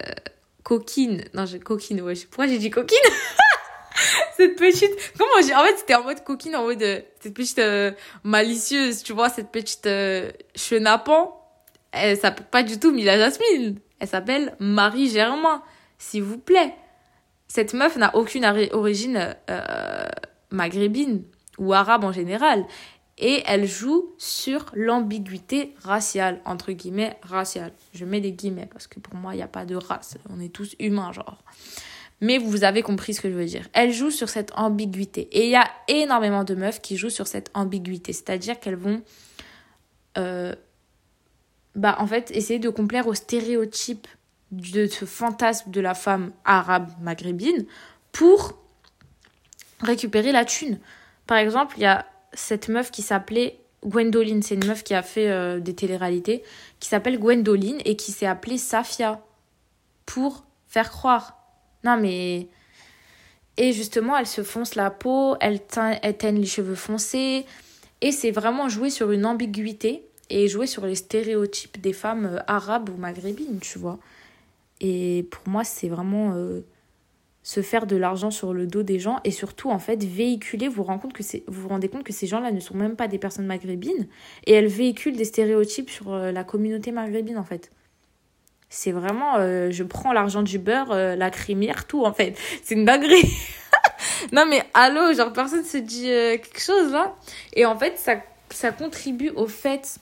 [0.62, 1.24] coquine.
[1.34, 2.14] Non, j'ai coquine, ouais.
[2.30, 2.98] Pourquoi j'ai dit coquine?
[4.36, 7.58] Cette petite comment j'ai en fait c'était en mode coquine en mode euh, cette petite
[7.58, 7.92] euh,
[8.24, 11.38] malicieuse tu vois cette petite euh, chenapan
[11.92, 15.62] elle s'appelle pas du tout Mila Jasmine elle s'appelle Marie Germain
[15.98, 16.74] s'il vous plaît
[17.46, 20.08] cette meuf n'a aucune origine euh,
[20.52, 21.22] maghrébine
[21.58, 22.64] ou arabe en général
[23.18, 29.00] et elle joue sur l'ambiguïté raciale entre guillemets raciale je mets des guillemets parce que
[29.00, 31.42] pour moi il n'y a pas de race on est tous humains genre
[32.22, 33.68] mais vous avez compris ce que je veux dire.
[33.72, 35.22] Elle joue sur cette ambiguïté.
[35.32, 38.12] Et il y a énormément de meufs qui jouent sur cette ambiguïté.
[38.12, 39.02] C'est-à-dire qu'elles vont,
[40.16, 40.54] euh,
[41.74, 44.06] bah, en fait, essayer de complaire au stéréotype
[44.52, 47.66] de ce fantasme de la femme arabe maghrébine
[48.12, 48.61] pour
[49.82, 50.78] récupérer la thune.
[51.26, 54.42] Par exemple, il y a cette meuf qui s'appelait Gwendoline.
[54.42, 56.42] C'est une meuf qui a fait euh, des téléréalités,
[56.80, 59.20] qui s'appelle Gwendoline et qui s'est appelée Safia
[60.06, 61.42] pour faire croire
[61.84, 62.48] non, mais.
[63.56, 67.44] Et justement, elle se fonce la peau, elle, teint, les cheveux foncés.
[68.00, 72.38] Et c'est vraiment jouer sur une ambiguïté et jouer sur les stéréotypes des femmes euh,
[72.46, 73.98] arabes ou maghrébines, tu vois.
[74.80, 76.60] Et pour moi, c'est vraiment euh,
[77.42, 80.68] se faire de l'argent sur le dos des gens et surtout, en fait, véhiculer.
[80.68, 83.18] Vous vous, que vous vous rendez compte que ces gens-là ne sont même pas des
[83.18, 84.06] personnes maghrébines
[84.46, 87.72] et elles véhiculent des stéréotypes sur euh, la communauté maghrébine, en fait.
[88.68, 92.38] C'est vraiment euh, je prends l'argent du beurre euh, la crémière tout en fait.
[92.62, 93.30] C'est une dinguerie.
[94.32, 97.14] Non mais allô genre personne se dit quelque chose là.
[97.54, 98.16] Et en fait ça
[98.50, 99.98] ça contribue au fait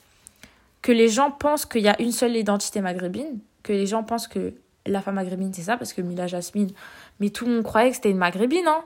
[0.81, 4.27] que les gens pensent qu'il y a une seule identité maghrébine que les gens pensent
[4.27, 4.53] que
[4.85, 6.71] la femme maghrébine, c'est ça, parce que Mila Jasmine,
[7.21, 8.83] mais tout le monde croyait que c'était une maghrébine, hein.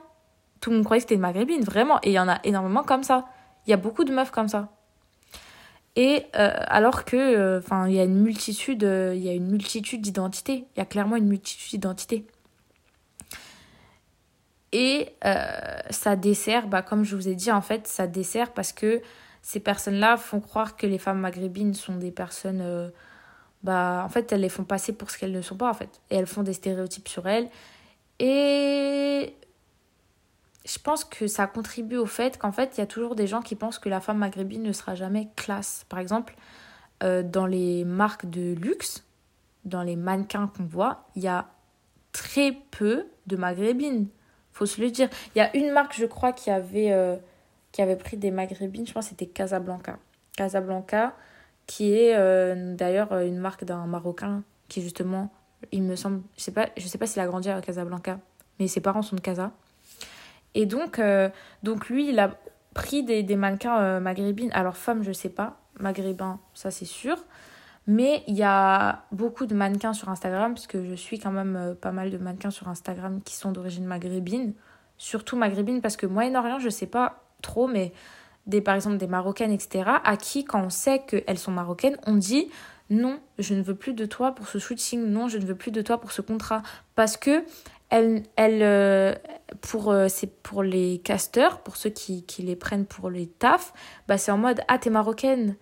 [0.60, 1.98] Tout le monde croyait que c'était une maghrébine, vraiment.
[2.02, 3.24] Et il y en a énormément comme ça.
[3.66, 4.68] Il y a beaucoup de meufs comme ça.
[5.96, 9.32] Et euh, alors que, euh, enfin, il y a une multitude, euh, il y a
[9.32, 10.66] une multitude d'identités.
[10.76, 12.26] Il y a clairement une multitude d'identités.
[14.72, 15.14] Et
[15.88, 19.00] ça dessert, bah, comme je vous ai dit, en fait, ça dessert parce que
[19.40, 22.92] ces personnes-là font croire que les femmes maghrébines sont des personnes
[23.62, 25.88] bah en fait elles les font passer pour ce qu'elles ne sont pas en fait
[26.10, 27.48] et elles font des stéréotypes sur elles
[28.18, 29.36] et
[30.64, 33.42] je pense que ça contribue au fait qu'en fait il y a toujours des gens
[33.42, 35.84] qui pensent que la femme maghrébine ne sera jamais classe.
[35.88, 36.34] Par exemple
[37.02, 39.04] euh, dans les marques de luxe
[39.64, 41.46] dans les mannequins qu'on voit il y a
[42.12, 44.08] très peu de maghrébines.
[44.52, 45.10] Faut se le dire.
[45.34, 47.16] Il y a une marque je crois qui avait euh,
[47.72, 49.98] qui avait pris des maghrébines je pense que c'était Casablanca.
[50.36, 51.14] Casablanca
[51.66, 55.30] qui est euh, d'ailleurs une marque d'un Marocain qui justement,
[55.72, 58.18] il me semble, je sais pas, je sais pas s'il a grandi à Casablanca,
[58.58, 59.52] mais ses parents sont de Casa.
[60.54, 61.28] Et donc, euh,
[61.62, 62.38] donc lui, il a
[62.74, 64.50] pris des, des mannequins maghrébines.
[64.52, 67.16] Alors femme, je sais pas, maghrébin, ça c'est sûr.
[67.86, 71.76] Mais il y a beaucoup de mannequins sur Instagram, parce que je suis quand même
[71.80, 74.54] pas mal de mannequins sur Instagram qui sont d'origine maghrébine.
[74.98, 77.92] Surtout maghrébine, parce que Moyen-Orient, je sais pas trop, mais
[78.46, 82.14] des, par exemple des Marocaines, etc., à qui, quand on sait qu'elles sont marocaines, on
[82.14, 82.48] dit
[82.90, 85.72] non, je ne veux plus de toi pour ce shooting, non, je ne veux plus
[85.72, 86.62] de toi pour ce contrat.
[86.94, 87.44] Parce que
[87.90, 89.14] elle, elle, euh,
[89.60, 93.72] pour, euh, c'est pour les casteurs, pour ceux qui, qui les prennent pour les tafs,
[94.08, 95.56] bah c'est en mode Ah, t'es marocaine.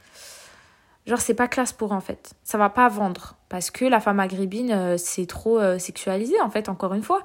[1.07, 2.35] Genre, c'est pas classe pour en fait.
[2.45, 3.37] Ça va pas vendre.
[3.51, 7.22] Parce que la femme maghrébine, euh, c'est trop sexualisé, en fait, encore une fois.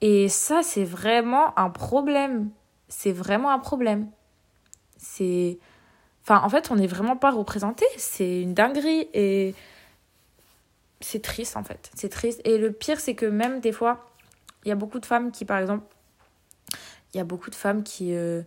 [0.00, 2.50] Et ça, c'est vraiment un problème.
[2.88, 4.10] C'est vraiment un problème.
[4.98, 5.58] C'est.
[6.24, 7.84] Enfin, en fait, on n'est vraiment pas représenté.
[7.96, 9.08] C'est une dinguerie.
[9.14, 9.54] Et.
[11.00, 11.90] C'est triste, en fait.
[11.94, 12.40] C'est triste.
[12.44, 14.06] Et le pire, c'est que même des fois,
[14.64, 15.84] il y a beaucoup de femmes qui, par exemple.
[17.12, 18.14] Il y a beaucoup de femmes qui.
[18.14, 18.42] Euh,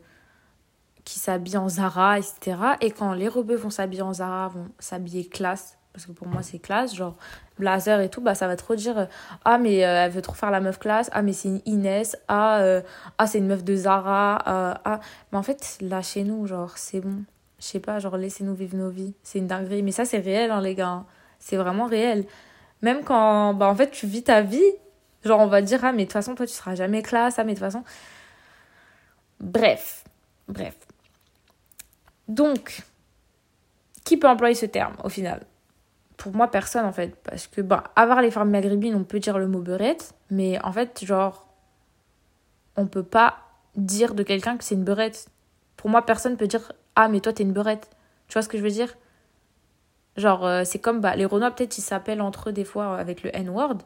[1.06, 2.58] qui s'habillent en Zara, etc.
[2.82, 6.42] Et quand les rebeux vont s'habiller en Zara, vont s'habiller classe, parce que pour moi
[6.42, 7.16] c'est classe, genre
[7.58, 9.06] blazer et tout, bah ça va trop dire euh,
[9.46, 12.18] ah mais euh, elle veut trop faire la meuf classe, ah mais c'est une Inès,
[12.28, 12.82] ah, euh,
[13.18, 15.00] ah c'est une meuf de Zara, ah
[15.32, 17.24] mais en fait lâchez-nous genre c'est bon,
[17.60, 20.52] je sais pas genre laissez-nous vivre nos vies, c'est une dinguerie, mais ça c'est réel
[20.52, 21.06] hein, les gars,
[21.40, 22.26] c'est vraiment réel.
[22.82, 24.72] Même quand bah en fait tu vis ta vie,
[25.24, 27.44] genre on va dire ah mais de toute façon toi tu seras jamais classe, ah
[27.44, 27.84] mais de toute façon
[29.40, 30.04] bref,
[30.48, 30.76] bref.
[32.28, 32.84] Donc
[34.06, 35.42] qui peut employer ce terme au final?
[36.16, 37.16] Pour moi, personne en fait.
[37.24, 40.72] Parce que, bah, avoir les femmes maghrébines, on peut dire le mot beurette, mais en
[40.72, 41.48] fait, genre,
[42.78, 43.40] on peut pas
[43.76, 45.28] dire de quelqu'un que c'est une beurette.
[45.76, 47.90] Pour moi, personne peut dire Ah, mais toi, t'es une beurette.
[48.28, 48.96] Tu vois ce que je veux dire?
[50.18, 53.24] Genre, euh, c'est comme bah, les Renois, peut-être, ils s'appellent entre eux des fois avec
[53.24, 53.80] le N-word,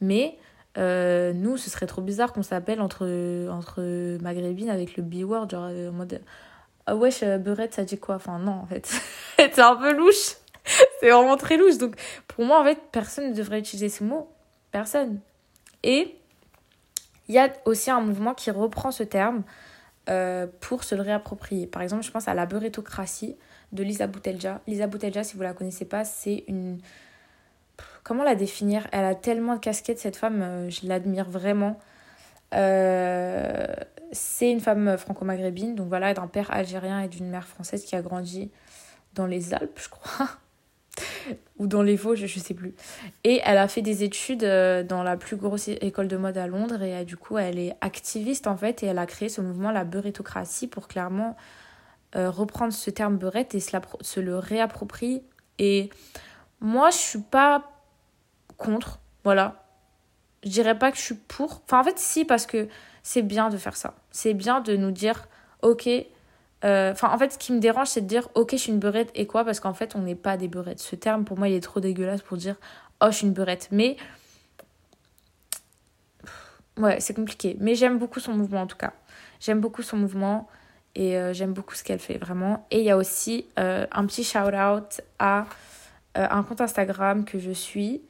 [0.00, 0.36] mais
[0.78, 3.06] euh, nous, ce serait trop bizarre qu'on s'appelle entre,
[3.50, 6.20] entre maghrébines avec le B-word, genre euh, en mode
[6.86, 8.16] Ah, wesh, beurette, ça dit quoi?
[8.16, 8.92] Enfin, non, en fait.
[9.36, 10.34] c'est un peu louche.
[11.00, 11.78] c'est vraiment très louche.
[11.78, 11.94] Donc,
[12.26, 14.28] pour moi, en fait, personne ne devrait utiliser ce mot.
[14.72, 15.20] Personne.
[15.84, 16.16] Et
[17.28, 19.42] il y a aussi un mouvement qui reprend ce terme
[20.08, 21.66] euh, pour se le réapproprier.
[21.66, 23.36] Par exemple, je pense à la beurrétocratie
[23.72, 24.60] de Lisa Boutelja.
[24.66, 26.78] Lisa Boutelja, si vous la connaissez pas, c'est une...
[28.04, 28.86] Comment la définir?
[28.92, 31.78] Elle a tellement de casquettes, cette femme, euh, je l'admire vraiment.
[32.54, 33.66] Euh,
[34.12, 38.02] c'est une femme franco-maghrébine, donc voilà, d'un père algérien et d'une mère française qui a
[38.02, 38.50] grandi
[39.14, 40.28] dans les Alpes, je crois.
[41.58, 42.74] Ou dans les Vosges, je sais plus.
[43.24, 46.46] Et elle a fait des études euh, dans la plus grosse école de mode à
[46.46, 49.40] Londres et euh, du coup elle est activiste en fait et elle a créé ce
[49.40, 51.36] mouvement la beurrétocratie pour clairement
[52.14, 55.22] euh, reprendre ce terme beurette et se, se, le réapproprier.
[55.58, 55.90] Et
[56.60, 57.70] moi je suis pas
[58.56, 59.62] contre, voilà.
[60.44, 61.62] Je dirais pas que je suis pour.
[61.64, 62.68] Enfin en fait si parce que
[63.02, 63.94] c'est bien de faire ça.
[64.10, 65.26] C'est bien de nous dire
[65.62, 65.88] ok
[66.64, 68.78] euh, enfin, en fait, ce qui me dérange, c'est de dire, ok, je suis une
[68.78, 69.44] beurette et quoi?
[69.44, 70.80] Parce qu'en fait, on n'est pas des beurettes.
[70.80, 72.56] Ce terme, pour moi, il est trop dégueulasse pour dire,
[73.00, 73.68] oh, je suis une beurette.
[73.70, 73.96] Mais.
[76.78, 77.56] Ouais, c'est compliqué.
[77.60, 78.92] Mais j'aime beaucoup son mouvement, en tout cas.
[79.40, 80.48] J'aime beaucoup son mouvement
[80.94, 82.66] et euh, j'aime beaucoup ce qu'elle fait, vraiment.
[82.70, 85.46] Et il y a aussi euh, un petit shout-out à
[86.14, 88.00] un compte Instagram que je suis,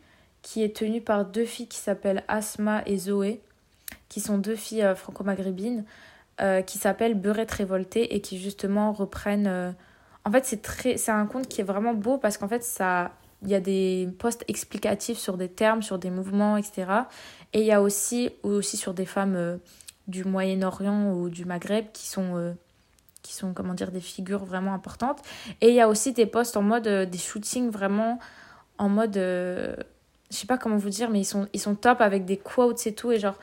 [0.43, 3.41] qui est tenu par deux filles qui s'appellent Asma et Zoé,
[4.09, 5.85] qui sont deux filles franco-maghrébines.
[6.43, 9.47] Euh, qui s'appelle Beurette révoltée et qui justement reprennent.
[9.47, 9.72] Euh,
[10.26, 13.12] en fait, c'est très, un conte qui est vraiment beau parce qu'en fait, ça,
[13.43, 16.93] il y a des posts explicatifs sur des termes, sur des mouvements, etc.
[17.55, 19.57] Et il y a aussi, aussi sur des femmes euh,
[20.09, 22.55] du Moyen-Orient ou du Maghreb qui sont,
[23.22, 25.20] qui sont, comment dire, des figures vraiment importantes.
[25.62, 28.18] Et il y a aussi des posts en mode, des shootings vraiment
[28.76, 32.24] en mode je sais pas comment vous dire, mais ils sont, ils sont top avec
[32.24, 33.12] des quotes et tout.
[33.12, 33.39] Et genre,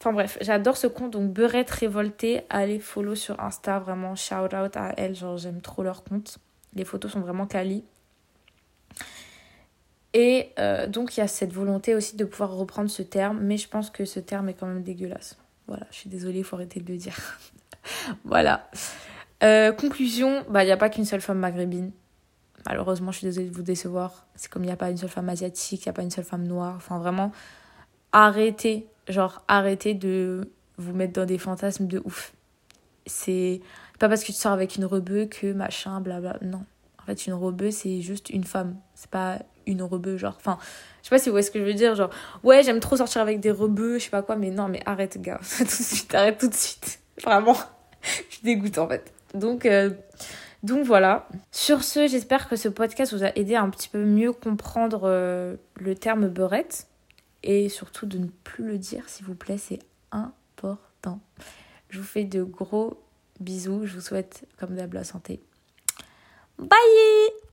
[0.00, 1.12] enfin bref, j'adore ce compte.
[1.12, 3.78] Donc, Beurette Révoltée, allez follow sur Insta.
[3.78, 5.14] Vraiment, shout out à elle.
[5.14, 6.38] Genre, j'aime trop leur compte.
[6.74, 7.84] Les photos sont vraiment quali.
[10.12, 13.38] Et euh, donc, il y a cette volonté aussi de pouvoir reprendre ce terme.
[13.40, 15.36] Mais je pense que ce terme est quand même dégueulasse.
[15.68, 17.14] Voilà, je suis désolée, il faut arrêter de le dire.
[18.24, 18.68] voilà.
[19.42, 21.92] Euh, conclusion, bah, il n'y a pas qu'une seule femme maghrébine.
[22.66, 24.26] Malheureusement, je suis désolée de vous décevoir.
[24.34, 26.10] C'est comme il n'y a pas une seule femme asiatique, il n'y a pas une
[26.10, 26.74] seule femme noire.
[26.76, 27.32] Enfin, vraiment,
[28.12, 28.86] arrêtez.
[29.08, 32.32] Genre, arrêtez de vous mettre dans des fantasmes de ouf.
[33.06, 33.60] C'est
[33.98, 36.38] pas parce que tu sors avec une rebeu que machin, blabla.
[36.42, 36.64] Non.
[37.00, 38.76] En fait, une rebeu, c'est juste une femme.
[38.94, 40.34] C'est pas une rebeu, genre.
[40.36, 40.58] Enfin,
[41.02, 41.94] je sais pas si vous voyez ce que je veux dire.
[41.94, 42.10] Genre,
[42.42, 45.20] ouais, j'aime trop sortir avec des rebeux, je sais pas quoi, mais non, mais arrête,
[45.20, 45.40] gars.
[45.58, 47.00] tout de suite, arrête tout de suite.
[47.24, 47.56] Vraiment.
[48.30, 49.12] je dégoûte, en fait.
[49.34, 49.90] Donc, euh,
[50.62, 51.28] donc voilà.
[51.52, 55.02] Sur ce, j'espère que ce podcast vous a aidé à un petit peu mieux comprendre
[55.04, 56.86] euh, le terme beurette.
[57.42, 59.80] Et surtout de ne plus le dire, s'il vous plaît, c'est
[60.10, 61.20] important.
[61.88, 63.02] Je vous fais de gros
[63.40, 63.86] bisous.
[63.86, 65.40] Je vous souhaite, comme d'hab, la santé.
[66.58, 66.68] Bye